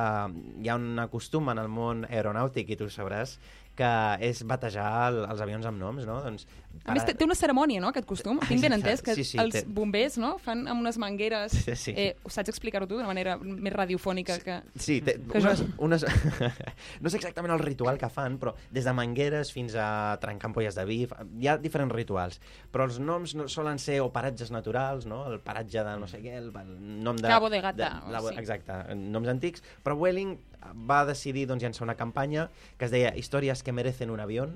[0.62, 3.32] hi ha un costum en el món aeronàutic, i tu ho sabràs,
[3.76, 3.88] que
[4.24, 6.18] és batejar el, els avions amb noms, no?
[6.24, 6.46] Doncs,
[6.84, 8.38] A més, té, una cerimònia, no, aquest costum?
[8.48, 11.52] Tinc ben entès que Sí, sí, els té- bombers no, fan amb unes mangueres...
[11.64, 11.94] Sí, sí.
[11.96, 14.58] Eh, saps explicar-ho tu d'una manera més radiofònica que...
[14.80, 16.06] Sí, té, Que jo- unes, unes...
[17.04, 20.76] no sé exactament el ritual que fan, però des de mangueres fins a trencar ampolles
[20.76, 20.98] de vi,
[21.40, 22.40] hi ha diferents rituals.
[22.72, 25.24] Però els noms no, solen ser o paratges naturals, no?
[25.30, 27.28] el paratge de no sé què, el, el nom de...
[27.28, 28.36] Cabo de Gata, o la, sí.
[28.40, 29.64] Exacte, noms antics.
[29.84, 30.36] Però Welling
[30.74, 32.48] va decidir doncs, llançar una campanya
[32.78, 34.48] que es deia Històries que merecen un avió,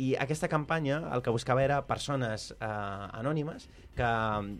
[0.00, 4.08] i aquesta campanya el que buscava era persones eh, anònimes que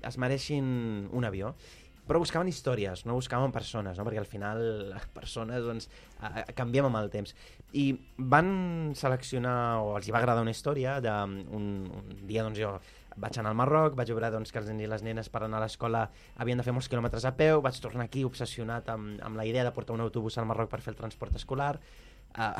[0.05, 0.67] es mereixin
[1.09, 1.55] un avió
[2.03, 4.05] però buscaven històries, no buscaven persones, no?
[4.05, 5.89] perquè al final les persones doncs,
[6.19, 7.35] eh, canviem amb el temps.
[7.73, 7.87] I
[8.19, 12.75] van seleccionar, o els hi va agradar una història, d'un un dia doncs, jo
[13.17, 15.59] vaig anar al Marroc, vaig veure doncs, que els nens i les nenes per anar
[15.61, 16.07] a l'escola
[16.37, 19.65] havien de fer molts quilòmetres a peu, vaig tornar aquí obsessionat amb, amb la idea
[19.65, 21.79] de portar un autobús al Marroc per fer el transport escolar,
[22.33, 22.57] Uh,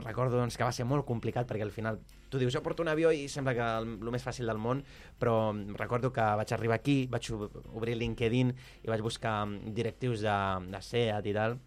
[0.00, 1.98] recordo doncs, que va ser molt complicat perquè al final
[2.32, 4.80] tu dius jo porto un avió i sembla que el, el més fàcil del món
[5.20, 9.74] però em recordo que vaig arribar aquí vaig ob- obrir LinkedIn i vaig buscar mm,
[9.76, 10.38] directius de,
[10.72, 11.58] de SEAT i tal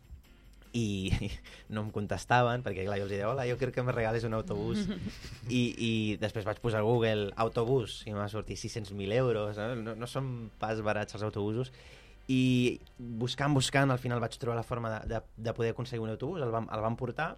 [0.73, 1.29] i
[1.73, 4.35] no em contestaven perquè clar, jo els deia, hola, jo crec que me regales un
[4.37, 4.85] autobús
[5.49, 9.69] i, i després vaig posar a Google autobús i em va sortir 600.000 euros no?
[9.79, 11.71] No, no són pas barats els autobusos
[12.31, 16.13] i buscant, buscant, al final vaig trobar la forma de, de, de poder aconseguir un
[16.13, 17.33] autobús, el vam, el vam portar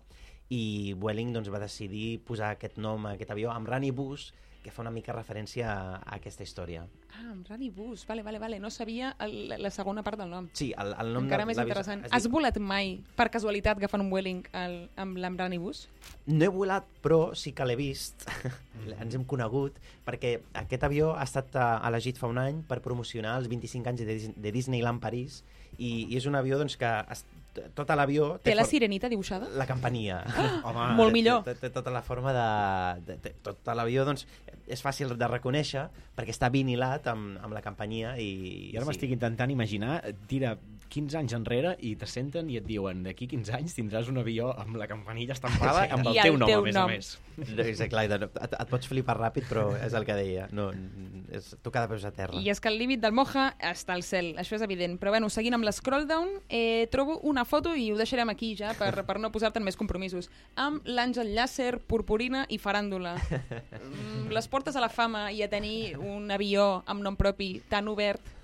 [0.54, 4.30] i Vueling doncs, va decidir posar aquest nom a aquest avió amb Rani Bus,
[4.66, 6.82] que fa una mica referència a, a aquesta història.
[7.14, 8.02] Ah, amb Rani Bus.
[8.10, 8.58] Vale, vale, vale.
[8.60, 10.48] No sabia el, la segona part del nom.
[10.58, 12.02] Sí, el, el nom Encara de més interessant.
[12.08, 15.84] es Has diu- volat mai, per casualitat, agafant un Welling el, amb l'Ambrani Bus?
[16.26, 18.26] No he volat, però sí que l'he vist.
[19.00, 23.38] Ens hem conegut, perquè aquest avió ha estat eh, elegit fa un any per promocionar
[23.40, 25.44] els 25 anys de, Dis- de Disneyland París
[25.78, 26.90] i, i és un avió doncs, que
[27.56, 28.36] es, tota l'avió...
[28.44, 29.48] Té la for- sirenita dibuixada?
[29.56, 30.20] La campania.
[30.68, 31.44] Home, Molt millor.
[31.48, 32.48] Té, té, té tota la forma de...
[33.08, 34.26] de, de tot l'avió, doncs,
[34.66, 35.88] és fàcil de reconèixer
[36.18, 38.30] perquè està vinilat amb, amb la companyia i...
[38.74, 40.56] I ara m'estic intentant imaginar, tira
[40.90, 44.52] 15 anys enrere i te senten i et diuen d'aquí 15 anys tindràs un avió
[44.54, 46.90] amb la campanilla estampada amb el I teu el nom, teu a més nom.
[46.90, 47.12] a més.
[47.66, 50.48] És clar, et, et pots flipar ràpid, però és el que deia.
[50.56, 50.70] No,
[51.36, 52.40] és tocar de peus a terra.
[52.40, 54.98] I és que el límit del Moja està al cel, això és evident.
[55.02, 58.74] Però bueno, seguint amb l'escroll down, eh, trobo una foto i ho deixarem aquí ja
[58.80, 60.30] per, per no posar-te més compromisos.
[60.56, 63.16] Amb l'Àngel Llàcer, Purpurina i Faràndula.
[63.86, 67.88] Mm, les portes a la fama i a tenir un avió amb nom propi tan
[67.92, 68.35] obert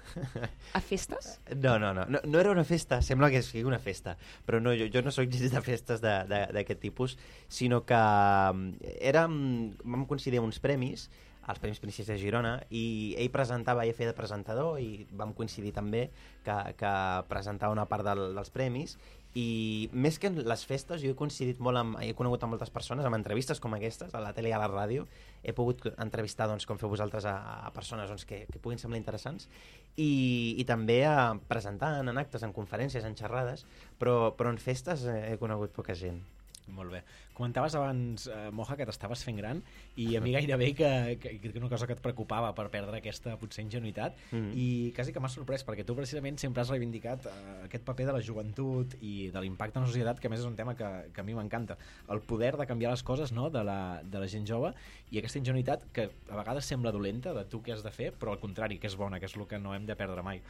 [0.78, 1.39] a festes?
[1.56, 4.76] No, no, no, no, no era una festa, sembla que sigui una festa, però no,
[4.78, 7.17] jo, jo no sóc de festes d'aquest tipus,
[7.50, 9.36] sinó que mm, érem,
[9.84, 11.10] vam coincidir uns premis,
[11.50, 15.74] els Premis Princesa de Girona, i ell presentava, ell feia de presentador, i vam coincidir
[15.74, 16.06] també
[16.45, 16.93] que, que
[17.32, 18.97] presentava una part del, dels premis,
[19.38, 22.74] i més que en les festes, jo he coincidit molt amb, he conegut amb moltes
[22.74, 25.06] persones, amb entrevistes com aquestes, a la tele i a la ràdio,
[25.44, 29.00] he pogut entrevistar, doncs, com feu vosaltres, a, a persones doncs, que, que puguin semblar
[29.00, 29.48] interessants,
[29.96, 30.12] i,
[30.60, 33.63] i també a presentar en actes, en conferències, en xerrades,
[34.00, 36.20] però, però en festes he conegut poca gent.
[36.67, 37.02] Molt bé.
[37.34, 39.63] Comentaves abans, eh, Moja, que t'estaves fent gran
[39.97, 43.38] i a mi gairebé que, que, que una cosa que et preocupava per perdre aquesta
[43.41, 44.52] potser ingenuïtat Mm.
[44.56, 48.13] i quasi que m'ha sorprès perquè tu precisament sempre has reivindicat eh, aquest paper de
[48.13, 50.88] la joventut i de l'impacte en la societat que a més és un tema que,
[51.12, 51.78] que a mi m'encanta
[52.10, 53.50] el poder de canviar les coses no?
[53.50, 54.74] de, la, de la gent jove
[55.12, 58.36] i aquesta ingenuïtat que a vegades sembla dolenta de tu què has de fer però
[58.36, 60.41] al contrari que és bona, que és el que no hem de perdre mai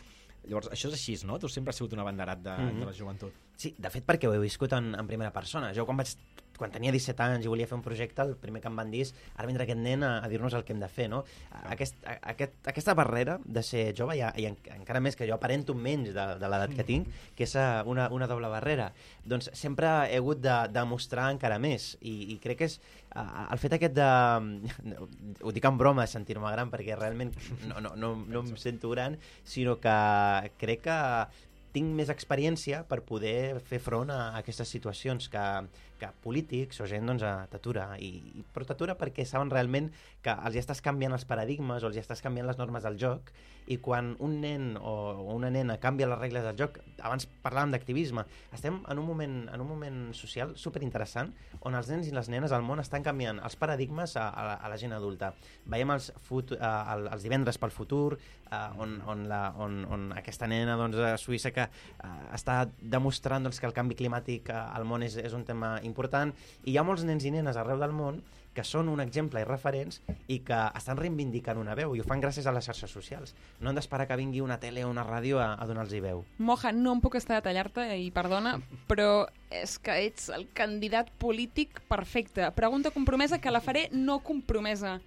[0.44, 1.38] Llavors, això és així, no?
[1.40, 2.80] Tu sempre has sigut un abanderat de, Mhm.
[2.80, 3.34] de la joventut.
[3.56, 5.72] Sí, de fet perquè ho he viscut en, en primera persona.
[5.74, 6.16] Jo quan vaig
[6.62, 9.02] quan tenia 17 anys i volia fer un projecte, el primer que em van dir
[9.08, 11.24] és ara vindrà aquest nen a, a dir-nos el que hem de fer, no?
[11.74, 15.34] Aquest, a, aquest, aquesta barrera de ser jove, i, i en, encara més que jo
[15.38, 18.92] aparento menys de, de l'edat que tinc, que és eh, una, una doble barrera,
[19.26, 23.62] doncs sempre he hagut de demostrar encara més, i, i crec que és eh, el
[23.62, 24.10] fet aquest de...
[25.42, 27.34] Ho dic en broma, sentir-me gran, perquè realment
[27.70, 29.96] no, no, no, no em sento gran, sinó que
[30.62, 31.00] crec que
[31.76, 35.46] tinc més experiència per poder fer front a aquestes situacions que,
[36.02, 37.92] que polítics o gent doncs, eh, t'atura.
[38.02, 39.92] I, però t'atura perquè saben realment
[40.26, 42.98] que els hi estàs canviant els paradigmes o els hi estàs canviant les normes del
[43.02, 43.32] joc
[43.72, 44.94] i quan un nen o,
[45.36, 49.62] una nena canvia les regles del joc, abans parlàvem d'activisme, estem en un moment, en
[49.62, 53.58] un moment social superinteressant on els nens i les nenes al món estan canviant els
[53.62, 55.32] paradigmes a, a, a la gent adulta.
[55.70, 58.18] Veiem els, fut, uh, el, els divendres pel futur,
[58.50, 63.46] uh, on, on, la, on, on aquesta nena doncs, a Suïssa que uh, està demostrant
[63.46, 66.84] doncs, que el canvi climàtic al món és, és un tema important i hi ha
[66.84, 68.22] molts nens i nenes arreu del món
[68.54, 72.22] que són un exemple i referents i que estan reivindicant una veu i ho fan
[72.24, 73.36] gràcies a les xarxes socials.
[73.60, 76.24] No han d'esperar que vingui una tele o una ràdio a, a donar-los veu.
[76.40, 78.58] Moja, no em puc estar de tallar-te i perdona,
[78.90, 82.50] però és que ets el candidat polític perfecte.
[82.56, 85.00] Pregunta compromesa que la faré no compromesa.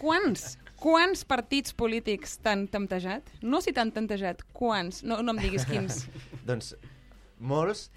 [0.00, 0.56] Quants?
[0.80, 3.26] Quants partits polítics t'han temptejat?
[3.44, 5.02] No si t'han temptejat, quants?
[5.04, 6.06] No, no em diguis quins.
[6.48, 6.72] doncs
[7.40, 7.90] molts,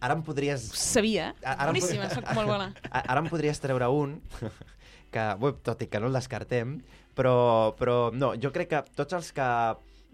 [0.00, 1.34] ara em podries Sabia.
[1.44, 2.68] A- ara Boníssima, pod- soc molt bona.
[3.10, 4.16] Ara em podries treure un,
[5.14, 6.78] que, bé, tot i que no el descartem,
[7.16, 7.34] però,
[7.78, 9.48] però no, jo crec que tots els que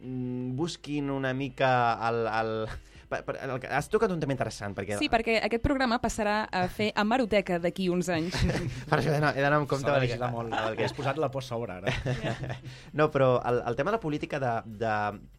[0.02, 1.70] mm, busquin una mica
[2.08, 2.22] el...
[2.40, 2.52] el,
[3.08, 4.98] per, per, el que- has tocat un tema interessant, perquè...
[5.00, 8.34] Sí, perquè aquest programa passarà a fer hemeroteca d'aquí uns anys.
[8.90, 9.86] per això he d'anar amb compte.
[9.86, 10.52] S'ha de vigilar molt.
[10.54, 11.94] perquè- Has posat la por sobre, ara.
[12.98, 14.96] No, però el, el tema de la política de, de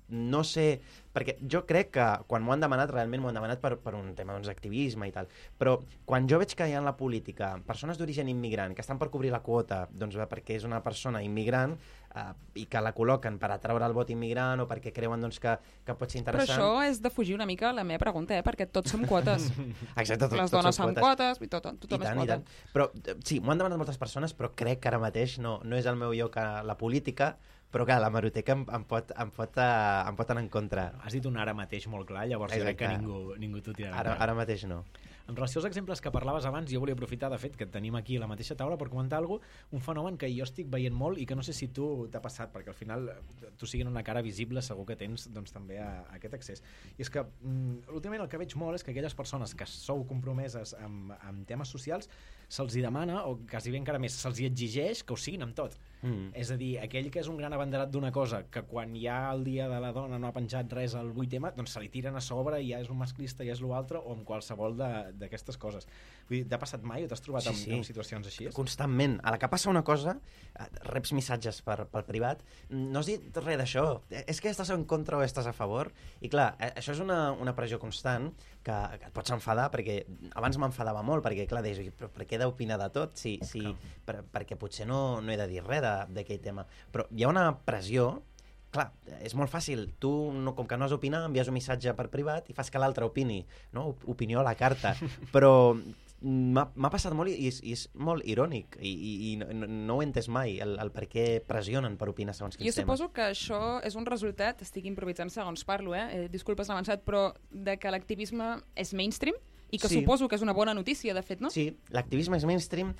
[0.10, 0.80] no ser...
[1.18, 4.12] Perquè jo crec que quan m'ho han demanat, realment m'ho han demanat per, per un
[4.14, 5.26] tema doncs, d'activisme i tal,
[5.58, 9.00] però quan jo veig que hi ha en la política persones d'origen immigrant que estan
[9.02, 11.74] per cobrir la quota doncs, perquè és una persona immigrant
[12.18, 15.54] eh, i que la col·loquen per atraure el vot immigrant o perquè creuen doncs, que,
[15.86, 16.58] que pot ser Però interessant...
[16.58, 18.46] això és de fugir una mica la meva pregunta, eh?
[18.46, 19.50] perquè tots som quotes.
[20.02, 21.04] Exacte, tot, Les dones són quotes.
[21.06, 22.40] quotes, i tot, I tothom és tant, i quota.
[22.74, 25.78] Però eh, sí, m'ho han demanat moltes persones, però crec que ara mateix no, no
[25.78, 27.36] és el meu lloc a la política,
[27.72, 30.88] però clar, la maroteca em, em, pot, em, pot, uh, em pot anar en contra.
[31.04, 33.04] Has dit un ara mateix molt clar, llavors jo crec que Exacte.
[33.04, 34.00] ningú, ningú t'ho tirarà.
[34.00, 34.86] Ara, ara mateix no.
[35.28, 38.16] En relació als exemples que parlaves abans, jo volia aprofitar, de fet, que tenim aquí
[38.16, 39.44] a la mateixa taula per comentar alguna
[39.76, 42.54] un fenomen que jo estic veient molt i que no sé si tu t'ha passat,
[42.54, 43.18] perquè al final eh,
[43.60, 46.64] tu siguin una cara visible segur que tens doncs, també a, a aquest accés.
[46.96, 50.06] I és que mm, últimament el que veig molt és que aquelles persones que sou
[50.08, 52.08] compromeses amb, amb temes socials
[52.48, 55.76] se'ls demana, o quasi bé encara més, se'ls exigeix que ho siguin amb tot.
[56.02, 56.30] Mm.
[56.38, 59.32] És a dir, aquell que és un gran abanderat d'una cosa, que quan hi ha
[59.32, 62.16] el dia de la dona no ha penjat res al 8M, doncs se li tiren
[62.16, 65.88] a sobre i ja és un masclista, ja és l'altre, o amb qualsevol d'aquestes coses.
[66.30, 67.74] Vull dir, t'ha passat mai o t'has trobat Sí, amb, sí.
[67.80, 68.50] amb situacions així?
[68.54, 69.20] Constantment.
[69.24, 70.18] A la que passa una cosa,
[70.54, 74.70] eh, reps missatges per, pel privat, no has dit res d'això, Eh, és que estàs
[74.74, 75.92] en contra o estàs a favor?
[76.22, 78.32] I clar, eh, això és una, una pressió constant
[78.68, 80.02] que, que et pots enfadar, perquè
[80.36, 83.16] abans m'enfadava molt, perquè clar, deies, "Ui, però per què he d'opinar de tot?
[83.16, 83.64] Si, si,
[84.06, 86.66] per, perquè potser no, no he de dir res de- d'aquell tema.
[86.92, 88.22] Però hi ha una pressió
[88.70, 88.92] clar,
[89.24, 89.86] és molt fàcil.
[89.98, 92.78] Tu, no, com que no has d'opinar, envies un missatge per privat i fas que
[92.78, 93.40] l'altre opini,
[93.72, 93.88] no?
[93.94, 94.92] Op- Opinió a la carta.
[95.34, 95.74] Però
[96.22, 100.02] m'ha passat molt i, és, i és molt irònic i, i, i no, no- ho
[100.02, 102.98] he entès mai el, el per què pressionen per opinar segons quins Jo temes.
[102.98, 106.08] suposo que això és un resultat, estic improvisant segons parlo, eh?
[106.10, 109.38] eh disculpes l'avançat, però de que l'activisme és mainstream
[109.70, 110.00] i que Sí.
[110.00, 111.52] suposo que és una bona notícia, de fet, no?
[111.52, 112.96] Sí, l'activisme és mainstream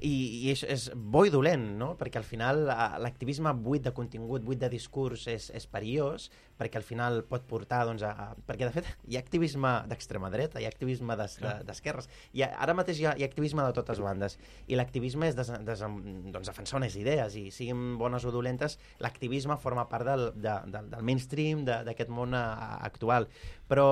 [0.00, 1.96] i, i és, és bo i dolent, no?
[1.98, 6.30] Perquè al final l'activisme buit de contingut, buit de discurs és, és perillós,
[6.62, 8.28] perquè al final pot portar, doncs, a, a...
[8.48, 12.46] Perquè, de fet, hi ha activisme d'extrema dreta, hi ha activisme d'es- de- d'esquerres, hi
[12.46, 14.38] ha, ara mateix hi ha, hi ha activisme de totes bandes,
[14.70, 19.58] i l'activisme és des, des, doncs, defensar unes idees, i siguin bones o dolentes, l'activisme
[19.58, 23.26] forma part del, de, del, del mainstream, de- d'aquest món a, a, actual.
[23.72, 23.86] Però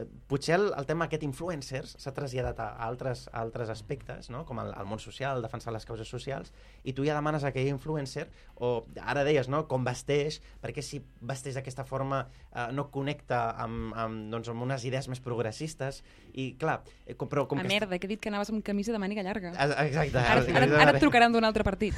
[0.00, 4.44] eh, potser el, el tema aquest influencers s'ha traslladat a altres, a altres aspectes, no?
[4.48, 6.52] com el, el món social, defensar les causes socials,
[6.88, 9.66] i tu ja demanes a aquell influencer, o ara deies, no?
[9.68, 14.84] com vesteix, perquè si vesteix d'aquesta forma eh, no connecta amb, amb, doncs, amb unes
[14.88, 16.02] idees més progressistes,
[16.36, 17.70] i clar, eh, com, però com a que...
[17.70, 19.52] merda, que he dit que anaves amb camisa de màniga llarga.
[19.56, 20.20] Ah, Exacte.
[20.20, 21.96] Ara, ara, ara et trucaran d'un altre partit.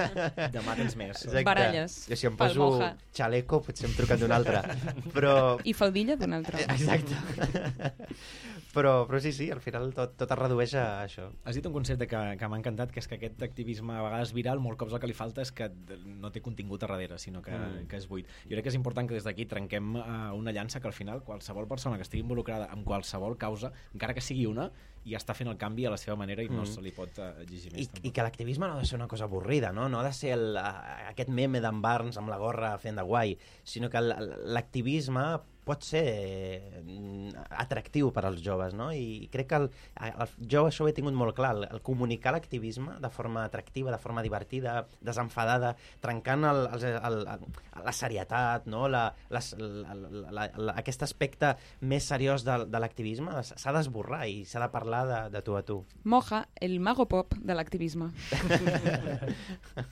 [0.56, 1.16] Demà tens més.
[1.16, 1.46] Exacte.
[1.46, 2.70] Baralles Jo si em poso
[3.16, 4.62] xaleco potser em truquen d'un altre.
[5.16, 6.64] Però, I faldilla d'un altre.
[6.68, 7.16] Exacte.
[8.74, 11.26] però, però sí, sí, al final tot, tot es redueix a això.
[11.44, 14.32] Has dit un concepte que, que m'ha encantat, que és que aquest activisme a vegades
[14.36, 15.68] viral, molt cops el que li falta és que
[16.06, 17.88] no té contingut a darrere, sinó que, Mm.
[17.90, 18.28] que és buit.
[18.46, 21.22] Jo crec que és important que des d'aquí trenquem uh, una llança que al final
[21.26, 24.70] qualsevol persona que estigui involucrada en qualsevol causa, encara que sigui una,
[25.04, 26.66] ja està fent el canvi a la seva manera i no Mm.
[26.72, 27.90] se li pot uh, exigir I, més.
[28.04, 29.88] I que l'activisme no ha de ser una cosa avorrida, no?
[29.88, 33.02] No ha de ser el, a- aquest meme d'en Barnes amb la gorra fent de
[33.08, 35.24] guai, sinó que l'activisme
[35.70, 38.88] pot ser mm, atractiu per als joves, no?
[38.96, 39.66] I crec que el,
[40.02, 43.92] el, jo això ho he tingut molt clar, el, el comunicar l'activisme de forma atractiva,
[43.92, 47.44] de forma divertida, desenfadada, trencant el, el, el, el,
[47.86, 48.88] la serietat, no?
[48.90, 51.52] la, les, la, la, la, la, aquest aspecte
[51.86, 55.62] més seriós de, de l'activisme s'ha d'esborrar i s'ha de parlar de, de tu a
[55.66, 55.78] tu.
[56.04, 58.10] Moja, el mago pop de l'activisme.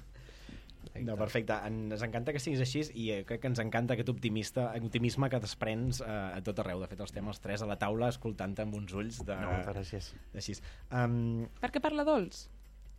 [0.99, 1.55] No, perfecte.
[1.68, 5.38] Ens encanta que siguis així i eh, crec que ens encanta aquest optimista, optimisme que
[5.44, 6.80] desprens eh, a tot arreu.
[6.82, 9.36] De fet, els temes els tres a la taula escoltant-te amb uns ulls de...
[9.38, 10.09] No, moltes gràcies.
[10.34, 10.57] Així.
[10.90, 12.49] Um, Per què parla dolç?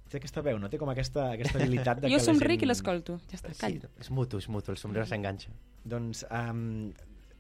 [0.10, 0.72] té aquesta veu, no?
[0.74, 2.66] Té com aquesta, aquesta habilitat de Jo que somric gent...
[2.66, 3.20] i l'escolto.
[3.30, 3.76] Ja està, Sí, call.
[4.02, 5.52] és mutu, és mutu, el somriure s'enganxa.
[5.86, 6.64] Doncs, um,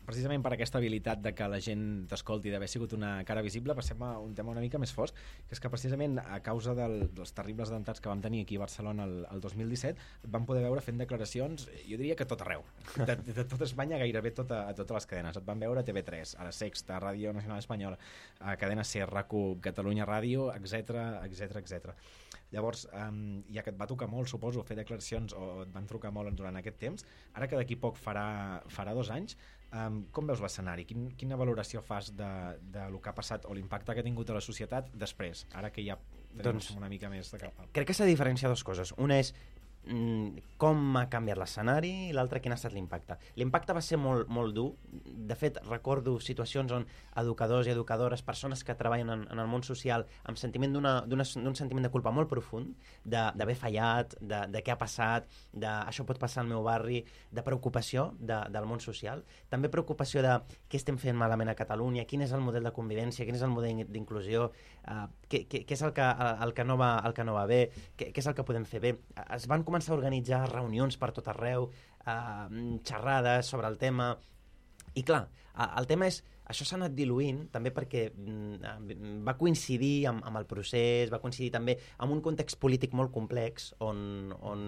[0.10, 4.01] precisament per aquesta habilitat de que la gent t'escolti, d'haver sigut una cara visible, passem
[4.05, 7.34] a un tema una mica més fosc, que és que precisament a causa del, dels
[7.38, 11.01] terribles atemptats que vam tenir aquí a Barcelona el, el 2017, vam poder veure fent
[11.01, 12.66] declaracions, jo diria que tot arreu,
[12.97, 15.38] de, de, tota Espanya, gairebé tota, a totes les cadenes.
[15.38, 17.99] Et van veure a TV3, a la Sexta, a Ràdio Nacional Espanyola,
[18.39, 20.97] a Cadena Ser, RAC1, Catalunya Ràdio, etc
[21.28, 21.93] etc etc.
[22.49, 26.10] Llavors, um, ja que et va tocar molt, suposo, fer declaracions o et van trucar
[26.16, 27.05] molt durant aquest temps,
[27.38, 28.26] ara que d'aquí poc farà,
[28.74, 29.38] farà dos anys,
[29.74, 30.86] um, com veus l'escenari?
[30.89, 32.30] Quin, quina valoració fas de,
[32.74, 35.72] de lo que ha passat o l'impacte que ha tingut a la societat després, ara
[35.74, 35.97] que ja
[36.30, 37.63] tenim Doncs- una mica més de cap?
[37.74, 38.93] Crec que s'ha de diferenciar dues coses.
[38.97, 39.34] Una és
[40.60, 43.16] com ha canviat l'escenari i l'altra quin ha estat l'impacte.
[43.40, 44.74] L'impacte va ser molt, molt dur.
[44.92, 46.86] De fet, recordo situacions on
[47.18, 51.88] educadors i educadores, persones que treballen en, en el món social amb sentiment d'un sentiment
[51.88, 56.44] de culpa molt profund, d'haver fallat, de, de què ha passat, de això pot passar
[56.44, 57.02] al meu barri,
[57.32, 60.36] de preocupació de, del món social, també preocupació de
[60.70, 63.54] què estem fent malament a Catalunya, quin és el model de convivència, quin és el
[63.56, 64.50] model d'inclusió,
[64.86, 66.06] uh, què, què, què és el que,
[66.46, 67.64] el, que no va, el que no va bé,
[67.96, 68.96] què, què és el que podem fer bé.
[69.36, 72.48] Es van començar a organitzar reunions per tot arreu, uh,
[72.84, 74.12] xerrades sobre el tema,
[75.00, 75.28] i clar,
[75.70, 80.47] el tema és, això s'ha anat diluint també perquè mm, va coincidir amb, amb el
[80.50, 84.66] procés, va coincidir també amb un context polític molt complex on, on,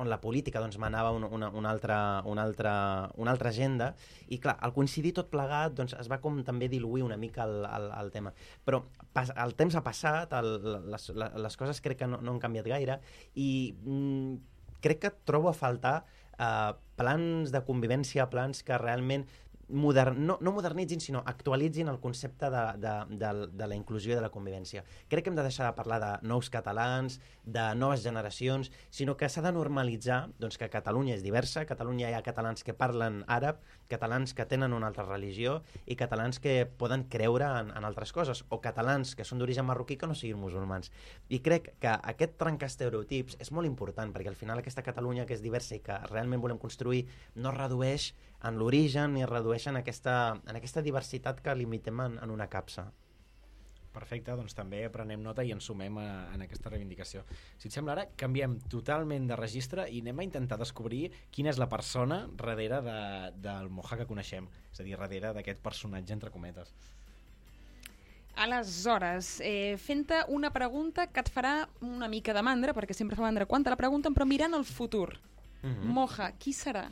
[0.00, 2.72] on la política doncs, manava una, una, una, altra, una, altra,
[3.20, 3.90] una altra agenda
[4.32, 7.60] i clar, al coincidir tot plegat doncs, es va com també diluir una mica el,
[7.66, 8.32] el, el tema.
[8.64, 10.54] Però pas, el temps ha passat, el,
[10.88, 13.00] les, les, les coses crec que no, no han canviat gaire
[13.36, 13.50] i
[13.84, 15.98] mm, crec que trobo a faltar
[16.38, 19.26] eh, plans de convivència, plans que realment
[19.68, 24.16] modern, no, no modernitzin, sinó actualitzin el concepte de, de, de, de la inclusió i
[24.16, 24.84] de la convivència.
[25.08, 29.28] Crec que hem de deixar de parlar de nous catalans, de noves generacions, sinó que
[29.28, 33.60] s'ha de normalitzar doncs, que Catalunya és diversa, Catalunya hi ha catalans que parlen àrab,
[33.88, 38.44] catalans que tenen una altra religió i catalans que poden creure en, en altres coses,
[38.48, 40.92] o catalans que són d'origen marroquí que no siguin musulmans.
[41.28, 45.36] I crec que aquest trencar estereotips és molt important, perquè al final aquesta Catalunya que
[45.36, 47.06] és diversa i que realment volem construir
[47.36, 48.12] no redueix
[48.44, 52.48] en l'origen ni es redueix en aquesta, en aquesta diversitat que limitem en, en una
[52.48, 52.88] capsa.
[53.88, 57.24] Perfecte, doncs també prenem nota i ens sumem a, en aquesta reivindicació.
[57.58, 61.58] Si et sembla, ara canviem totalment de registre i anem a intentar descobrir quina és
[61.58, 63.00] la persona darrere de,
[63.48, 66.70] del Moja que coneixem, és a dir, darrere d'aquest personatge entre cometes.
[68.38, 73.26] Aleshores, eh, fent-te una pregunta que et farà una mica de mandra, perquè sempre fa
[73.26, 75.16] mandra quan te la pregunten, però mirant el futur.
[75.64, 75.90] Mhm.
[75.90, 76.86] Moja, qui serà?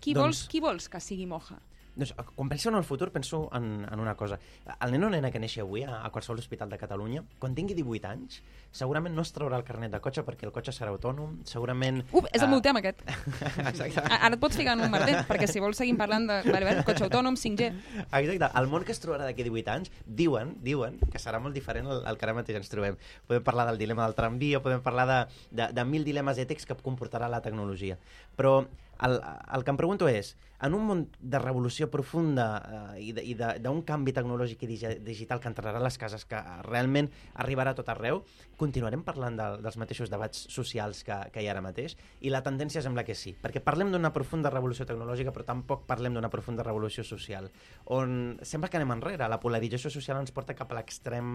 [0.00, 1.58] Qui, Doncs- vols, qui vols que sigui Moja?
[1.96, 4.38] Doncs, quan penso en el futur, penso en, en una cosa.
[4.84, 7.72] El nen o nena que neixi avui a, a qualsevol hospital de Catalunya, quan tingui
[7.78, 8.42] 18 anys,
[8.76, 12.02] segurament no es traurà el carnet de cotxe perquè el cotxe serà autònom, segurament...
[12.12, 13.00] Uf, és el eh, meu tema, aquest.
[13.72, 14.04] Exacte.
[14.12, 16.84] Ara et pots ficar en un merder, perquè si vols seguim parlant de vale, vale,
[16.84, 17.72] cotxe autònom, 5G...
[18.04, 18.52] Exacte.
[18.60, 22.04] El món que es trobarà d'aquí 18 anys, diuen, diuen que serà molt diferent al,
[22.04, 23.00] al que ara mateix ens trobem.
[23.24, 26.76] Podem parlar del dilema del tramvia, podem parlar de, de, de mil dilemes ètics que
[26.84, 27.96] comportarà la tecnologia.
[28.36, 28.58] Però
[29.04, 29.18] el,
[29.56, 32.46] el que em pregunto és, en un món de revolució profunda
[32.96, 37.10] eh, i d'un canvi tecnològic i digi- digital que entrarà a les cases, que realment
[37.34, 38.22] arribarà a tot arreu,
[38.56, 41.96] continuarem parlant de, dels mateixos debats socials que, que hi ha ara mateix?
[42.24, 46.16] I la tendència sembla que sí, perquè parlem d'una profunda revolució tecnològica, però tampoc parlem
[46.16, 47.50] d'una profunda revolució social,
[47.92, 49.28] on sembla que anem enrere.
[49.28, 51.28] La polarització social ens porta cap a l'extrem,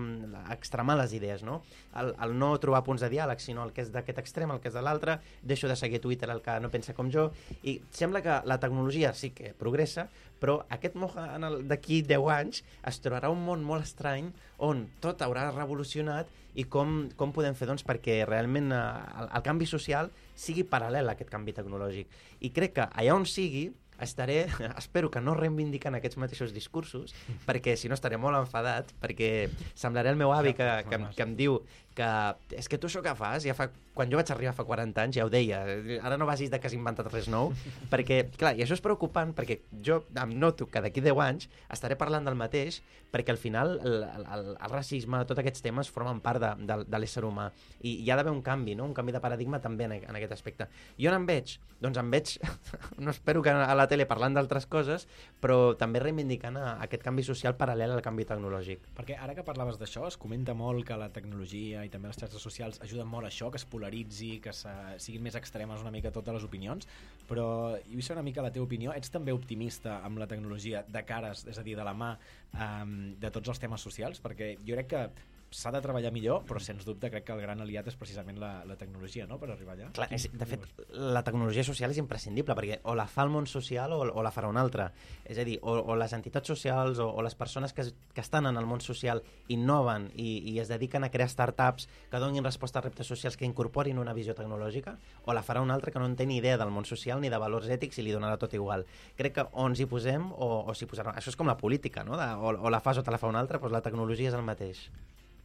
[0.53, 1.61] extremar les idees, no?
[1.99, 4.71] El, el no trobar punts de diàleg, sinó el que és d'aquest extrem, el que
[4.71, 7.29] és de l'altre, deixo de seguir Twitter el que no pensa com jo,
[7.61, 10.07] i sembla que la tecnologia sí que progressa,
[10.41, 11.25] però aquest moja
[11.69, 17.09] d'aquí 10 anys es trobarà un món molt estrany on tot haurà revolucionat i com,
[17.15, 18.79] com podem fer doncs, perquè realment eh,
[19.21, 22.09] el, el canvi social sigui paral·lel a aquest canvi tecnològic.
[22.41, 23.69] I crec que allà on sigui,
[24.01, 24.47] estaré,
[24.81, 27.13] espero que no reivindicant aquests mateixos discursos,
[27.45, 29.47] perquè si no estaré molt enfadat, perquè
[29.77, 31.61] semblaré el meu avi que, que, em- que em diu
[31.95, 32.09] que
[32.57, 35.17] és que tu això que fas, ja fa, quan jo vaig arribar fa 40 anys
[35.17, 35.59] ja ho deia,
[35.99, 37.51] ara no vagis de que has inventat res nou,
[37.91, 41.97] perquè, clar, i això és preocupant perquè jo em noto que d'aquí 10 anys estaré
[41.99, 42.79] parlant del mateix
[43.11, 44.25] perquè al final el, el,
[44.55, 47.49] el, racisme, tots aquests temes formen part de, de, de l'ésser humà
[47.83, 48.87] i hi ha d'haver un canvi, no?
[48.87, 50.69] un canvi de paradigma també en, en aquest aspecte.
[50.97, 51.57] I on em veig?
[51.83, 52.37] Doncs em veig,
[53.03, 55.07] no espero que a la tele parlant d'altres coses,
[55.43, 58.87] però també reivindicant a, aquest canvi social paral·lel al canvi tecnològic.
[58.95, 62.43] Perquè ara que parlaves d'això, es comenta molt que la tecnologia i també les xarxes
[62.43, 64.71] socials ajuden molt a això, que es polaritzi, que se,
[65.03, 66.87] siguin més extremes una mica totes les opinions,
[67.29, 67.47] però
[67.85, 68.93] jo vull saber una mica la teva opinió.
[68.97, 72.13] Ets també optimista amb la tecnologia de cares, és a dir, de la mà
[72.53, 74.21] um, de tots els temes socials?
[74.23, 75.05] Perquè jo crec que
[75.51, 78.63] s'ha de treballar millor, però sens dubte crec que el gran aliat és precisament la,
[78.67, 79.89] la tecnologia, no?, per arribar allà.
[79.97, 80.63] Clar, és, de fet,
[80.95, 84.31] la tecnologia social és imprescindible, perquè o la fa el món social o, o la
[84.31, 84.87] farà un altre.
[85.27, 87.83] És a dir, o, o les entitats socials o, o les persones que,
[88.15, 89.21] que estan en el món social
[89.51, 93.45] innoven i, i es dediquen a crear startups que donin resposta a reptes socials que
[93.45, 94.95] incorporin una visió tecnològica,
[95.27, 97.29] o la farà un altre que no en té ni idea del món social ni
[97.29, 98.87] de valors ètics i li donarà tot igual.
[99.19, 101.19] Crec que o ens hi posem o, o s'hi posaran.
[101.19, 102.15] Això és com la política, no?
[102.15, 104.37] De, o, o la fas o te la fa un altre, doncs la tecnologia és
[104.37, 104.87] el mateix.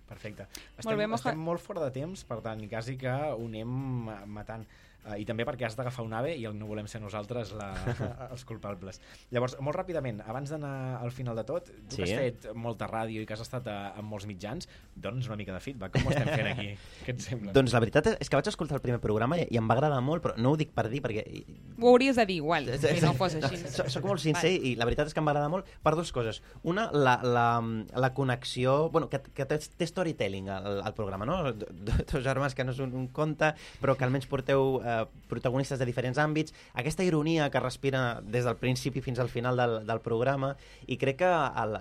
[0.06, 0.46] Perfecte.
[0.46, 1.22] Molt Estem, bé, Moja.
[1.30, 4.66] estem molt fora de temps, per tant, quasi que ho anem eh, matant.
[5.06, 7.68] Uh, I també perquè has d'agafar un ave i el no volem ser nosaltres la,
[8.32, 8.98] els culpables.
[9.30, 12.02] Llavors, molt ràpidament, abans d'anar al final de tot, tu Sí.
[12.02, 15.36] que has fet molta ràdio i que has estat a, en molts mitjans, doncs una
[15.38, 15.94] mica de feedback.
[15.94, 16.72] Com ho estem fent aquí?
[17.06, 17.54] Què et sembla?
[17.54, 20.02] Doncs la veritat és que vaig escoltar el primer programa i, i em va agradar
[20.02, 21.22] molt, però no ho dic per dir, perquè
[21.80, 23.58] Ho hauries de dir igual, si no fos així.
[23.68, 26.12] Soc, soc molt sincer i la veritat és que em va agradar molt per dues
[26.14, 26.40] coses.
[26.64, 27.46] Una, la, la,
[27.94, 28.88] la connexió...
[28.94, 31.52] Bueno, que, que té, té storytelling al, al programa, no?
[31.52, 33.52] Dos germans que no és un, un conte,
[33.82, 36.54] però que almenys porteu eh, protagonistes de diferents àmbits.
[36.80, 40.54] Aquesta ironia que respira des del principi fins al final del, del programa
[40.86, 41.76] i crec que, el,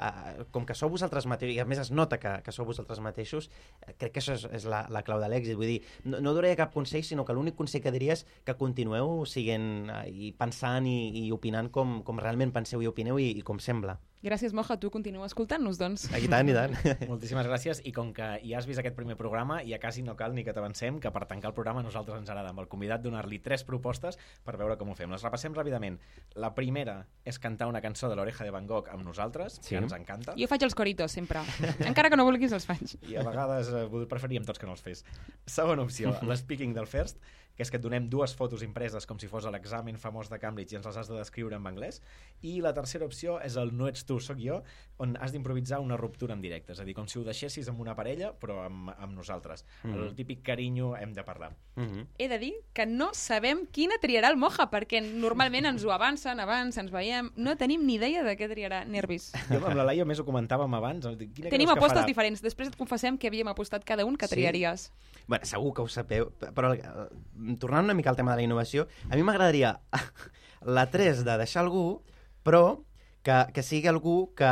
[0.52, 3.50] com que sou vosaltres mateixos, i a més es nota que, que sou vosaltres mateixos,
[3.86, 5.56] eh, crec que això és, és la, la clau de l'èxit.
[5.56, 8.58] Vull dir, no, no donaria cap consell, sinó que l'únic consell que diria és que
[8.60, 13.32] continueu siguent eh, i pensant i, i opinant com, com realment penseu i opineu i,
[13.40, 13.98] i com sembla.
[14.26, 14.74] Gràcies, Moja.
[14.82, 16.08] Tu continua escoltant-nos, doncs.
[16.18, 16.72] I tant, i tant.
[17.12, 20.34] Moltíssimes gràcies i com que ja has vist aquest primer programa ja quasi no cal
[20.34, 23.04] ni que t'avancem que per tancar el programa a nosaltres ens agrada amb el convidat
[23.06, 25.14] donar-li tres propostes per veure com ho fem.
[25.14, 26.00] Les repassem ràpidament.
[26.42, 29.76] La primera és cantar una cançó de l'Oreja de Van Gogh amb nosaltres, Sí.
[29.76, 30.34] que ens encanta.
[30.42, 31.46] Jo faig els coritos, sempre.
[31.86, 32.98] Encara que no vulguis, els faig.
[33.06, 35.06] I a vegades eh, preferíem tots que no els fes.
[35.46, 37.22] Segona opció, l'Speaking del First,
[37.56, 40.74] que és que et donem dues fotos impreses com si fos l'examen famós de Cambridge
[40.74, 42.02] i ens les has de descriure en anglès.
[42.44, 44.62] I la tercera opció és el No ets tu, sóc jo,
[44.98, 46.74] on has d'improvisar una ruptura en directe.
[46.74, 49.66] És a dir, com si ho deixessis amb una parella, però amb, amb nosaltres.
[49.84, 49.94] Mhm.
[50.04, 51.56] El típic carinyo hem de parlar.
[51.76, 52.06] Mm -hmm.
[52.18, 56.40] He de dir que no sabem quina triarà el Moja, perquè normalment ens ho avancen
[56.40, 57.32] abans, ens veiem...
[57.36, 59.32] No tenim ni idea de què triarà Nervis.
[59.50, 61.06] Jo amb la Laia més ho comentàvem abans.
[61.34, 62.06] Quina Tenim apostes farà?
[62.06, 62.42] diferents.
[62.42, 64.36] Després et confessem que havíem apostat cada un que Sí?
[64.36, 64.92] triaries.
[65.28, 67.10] Bueno, segur que ho sapeu, però eh,
[67.60, 69.78] tornant una mica al tema de la innovació, a mi m'agradaria
[70.78, 72.02] la 3 de deixar algú,
[72.46, 72.82] però
[73.26, 74.50] que, que sigui algú que,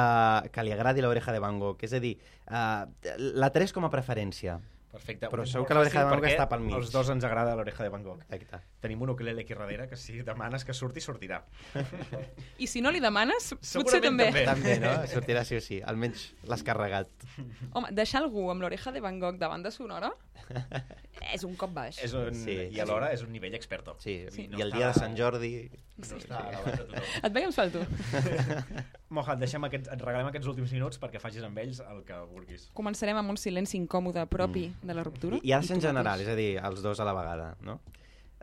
[0.53, 1.81] que li agradi l'oreja de Van Gogh.
[1.85, 2.15] És a dir,
[2.49, 2.85] uh,
[3.37, 4.57] la 3 com a preferència.
[4.93, 5.25] Perfecte.
[5.31, 6.75] Però segur que l'oreja de Van Gogh està pel mig.
[6.77, 8.19] Els dos ens agrada l'oreja de Van Gogh.
[8.29, 8.59] Exacte.
[8.83, 11.39] Tenim un ukulele aquí darrere que si demanes que surti, sortirà.
[12.63, 14.27] I si no li demanes, potser Segurament també.
[14.45, 14.45] també.
[14.45, 14.93] També, no?
[15.09, 15.79] Sortirà sí o sí.
[15.81, 17.09] Almenys l'has carregat.
[17.73, 20.13] Home, deixar algú amb l'oreja de Van Gogh de banda sonora
[21.33, 21.97] és un cop baix.
[22.03, 23.97] És un, Sí, I alhora és un nivell experto.
[24.03, 24.45] Sí, Sí.
[24.51, 25.55] i el dia de Sant Jordi...
[25.93, 27.09] No està a l'abast de tothom.
[27.27, 27.81] Et veiem salto.
[29.13, 32.17] Moja, et, deixem aquest, et regalem aquests últims minuts perquè facis amb ells el que
[32.31, 32.65] vulguis.
[32.79, 35.37] Començarem amb un silenci incòmode propi de la ruptura.
[35.37, 36.31] I, i ha de ser en general, mateix.
[36.31, 37.77] és a dir, els dos a la vegada, no?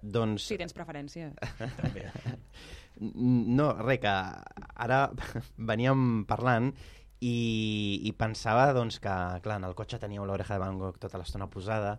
[0.01, 0.47] Doncs...
[0.47, 1.33] Si tens preferència.
[1.81, 2.07] També.
[3.01, 4.11] No, res, que
[4.85, 4.97] ara
[5.71, 6.67] veníem parlant
[7.25, 11.21] i, i pensava doncs, que, clar, en el cotxe teníeu l'oreja de Van Gogh tota
[11.21, 11.95] l'estona posada,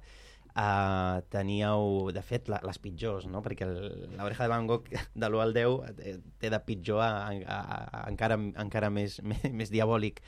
[0.55, 3.41] uh, teníeu, de fet, la, les pitjors, no?
[3.45, 7.61] perquè l'oreja de Van Gogh de l'1 al 10 té- té de pitjor a, a,
[7.61, 10.21] a, encara, encara més, més, més diabòlic.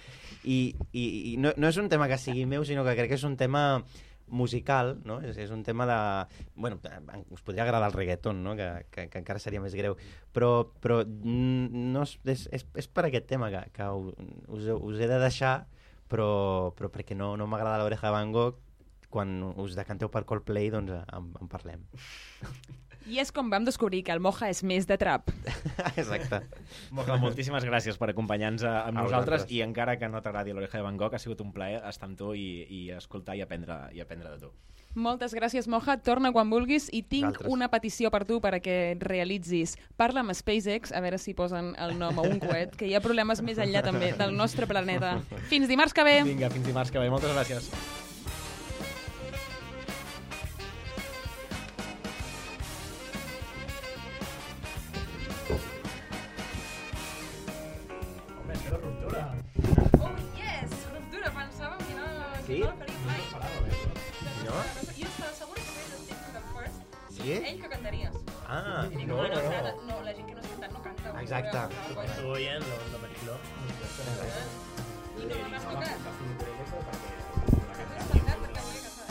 [0.44, 0.58] I,
[0.92, 1.04] i,
[1.34, 3.38] i no, no és un tema que sigui meu, sinó que crec que és un
[3.40, 3.84] tema
[4.34, 5.20] musical, no?
[5.22, 6.00] És, és un tema de...
[6.56, 6.80] Bueno,
[7.30, 8.56] us podria agradar el reggaeton, no?
[8.58, 9.98] Que, que, que encara seria més greu.
[10.34, 15.10] Però, però mm, no és, és, és, per aquest tema que, que us, us he
[15.12, 15.56] de deixar,
[16.10, 18.58] però, però perquè no, no m'agrada l'oreja de Van Gogh,
[19.14, 21.86] quan us decanteu per Coldplay, doncs en, en parlem.
[23.04, 25.28] I és com vam descobrir que el Moja és més de trap.
[26.00, 26.38] Exacte.
[26.96, 30.80] Moja, moltíssimes gràcies per acompanyar-nos a- amb A nosaltres i encara que no t'agradi l'oreja
[30.80, 33.76] de Van Gogh, ha sigut un plaer estar amb tu i, i escoltar i aprendre,
[33.92, 34.54] i aprendre de tu.
[34.96, 35.98] Moltes gràcies, Moja.
[36.06, 37.52] Torna quan vulguis i tinc Vosaltres.
[37.58, 39.76] una petició per tu perquè realitzis.
[40.00, 43.02] Parla amb SpaceX, a veure si posen el nom a un coet, que hi ha
[43.04, 45.18] problemes més enllà també del nostre planeta.
[45.52, 46.20] Fins dimarts que ve!
[46.30, 47.10] Vinga, fins dimarts que ve.
[47.12, 47.68] Moltes gràcies.
[62.54, 62.78] Freedom
[66.54, 66.78] First.
[67.10, 67.32] Sí?
[67.34, 68.12] Ell que cantaries.
[68.48, 69.72] Ah, I dic, no, no, no, no, no.
[69.88, 71.14] no, la gent que no és cantant no canta.
[71.22, 71.58] Exacte.
[72.04, 73.36] Estuvo bien, lo, lo mezcló.
[75.18, 75.98] I no l'has tocat.
[75.98, 76.70] No has
[78.14, 79.06] tocat perquè volia cantar.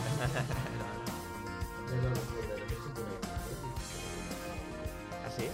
[5.18, 5.46] Ah, sí?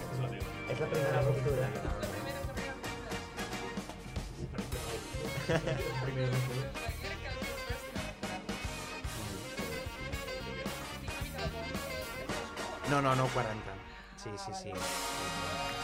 [0.69, 1.65] És la primera ruptura.
[12.89, 13.71] No, no, no, 40.
[14.17, 15.78] Sí, sí, sí.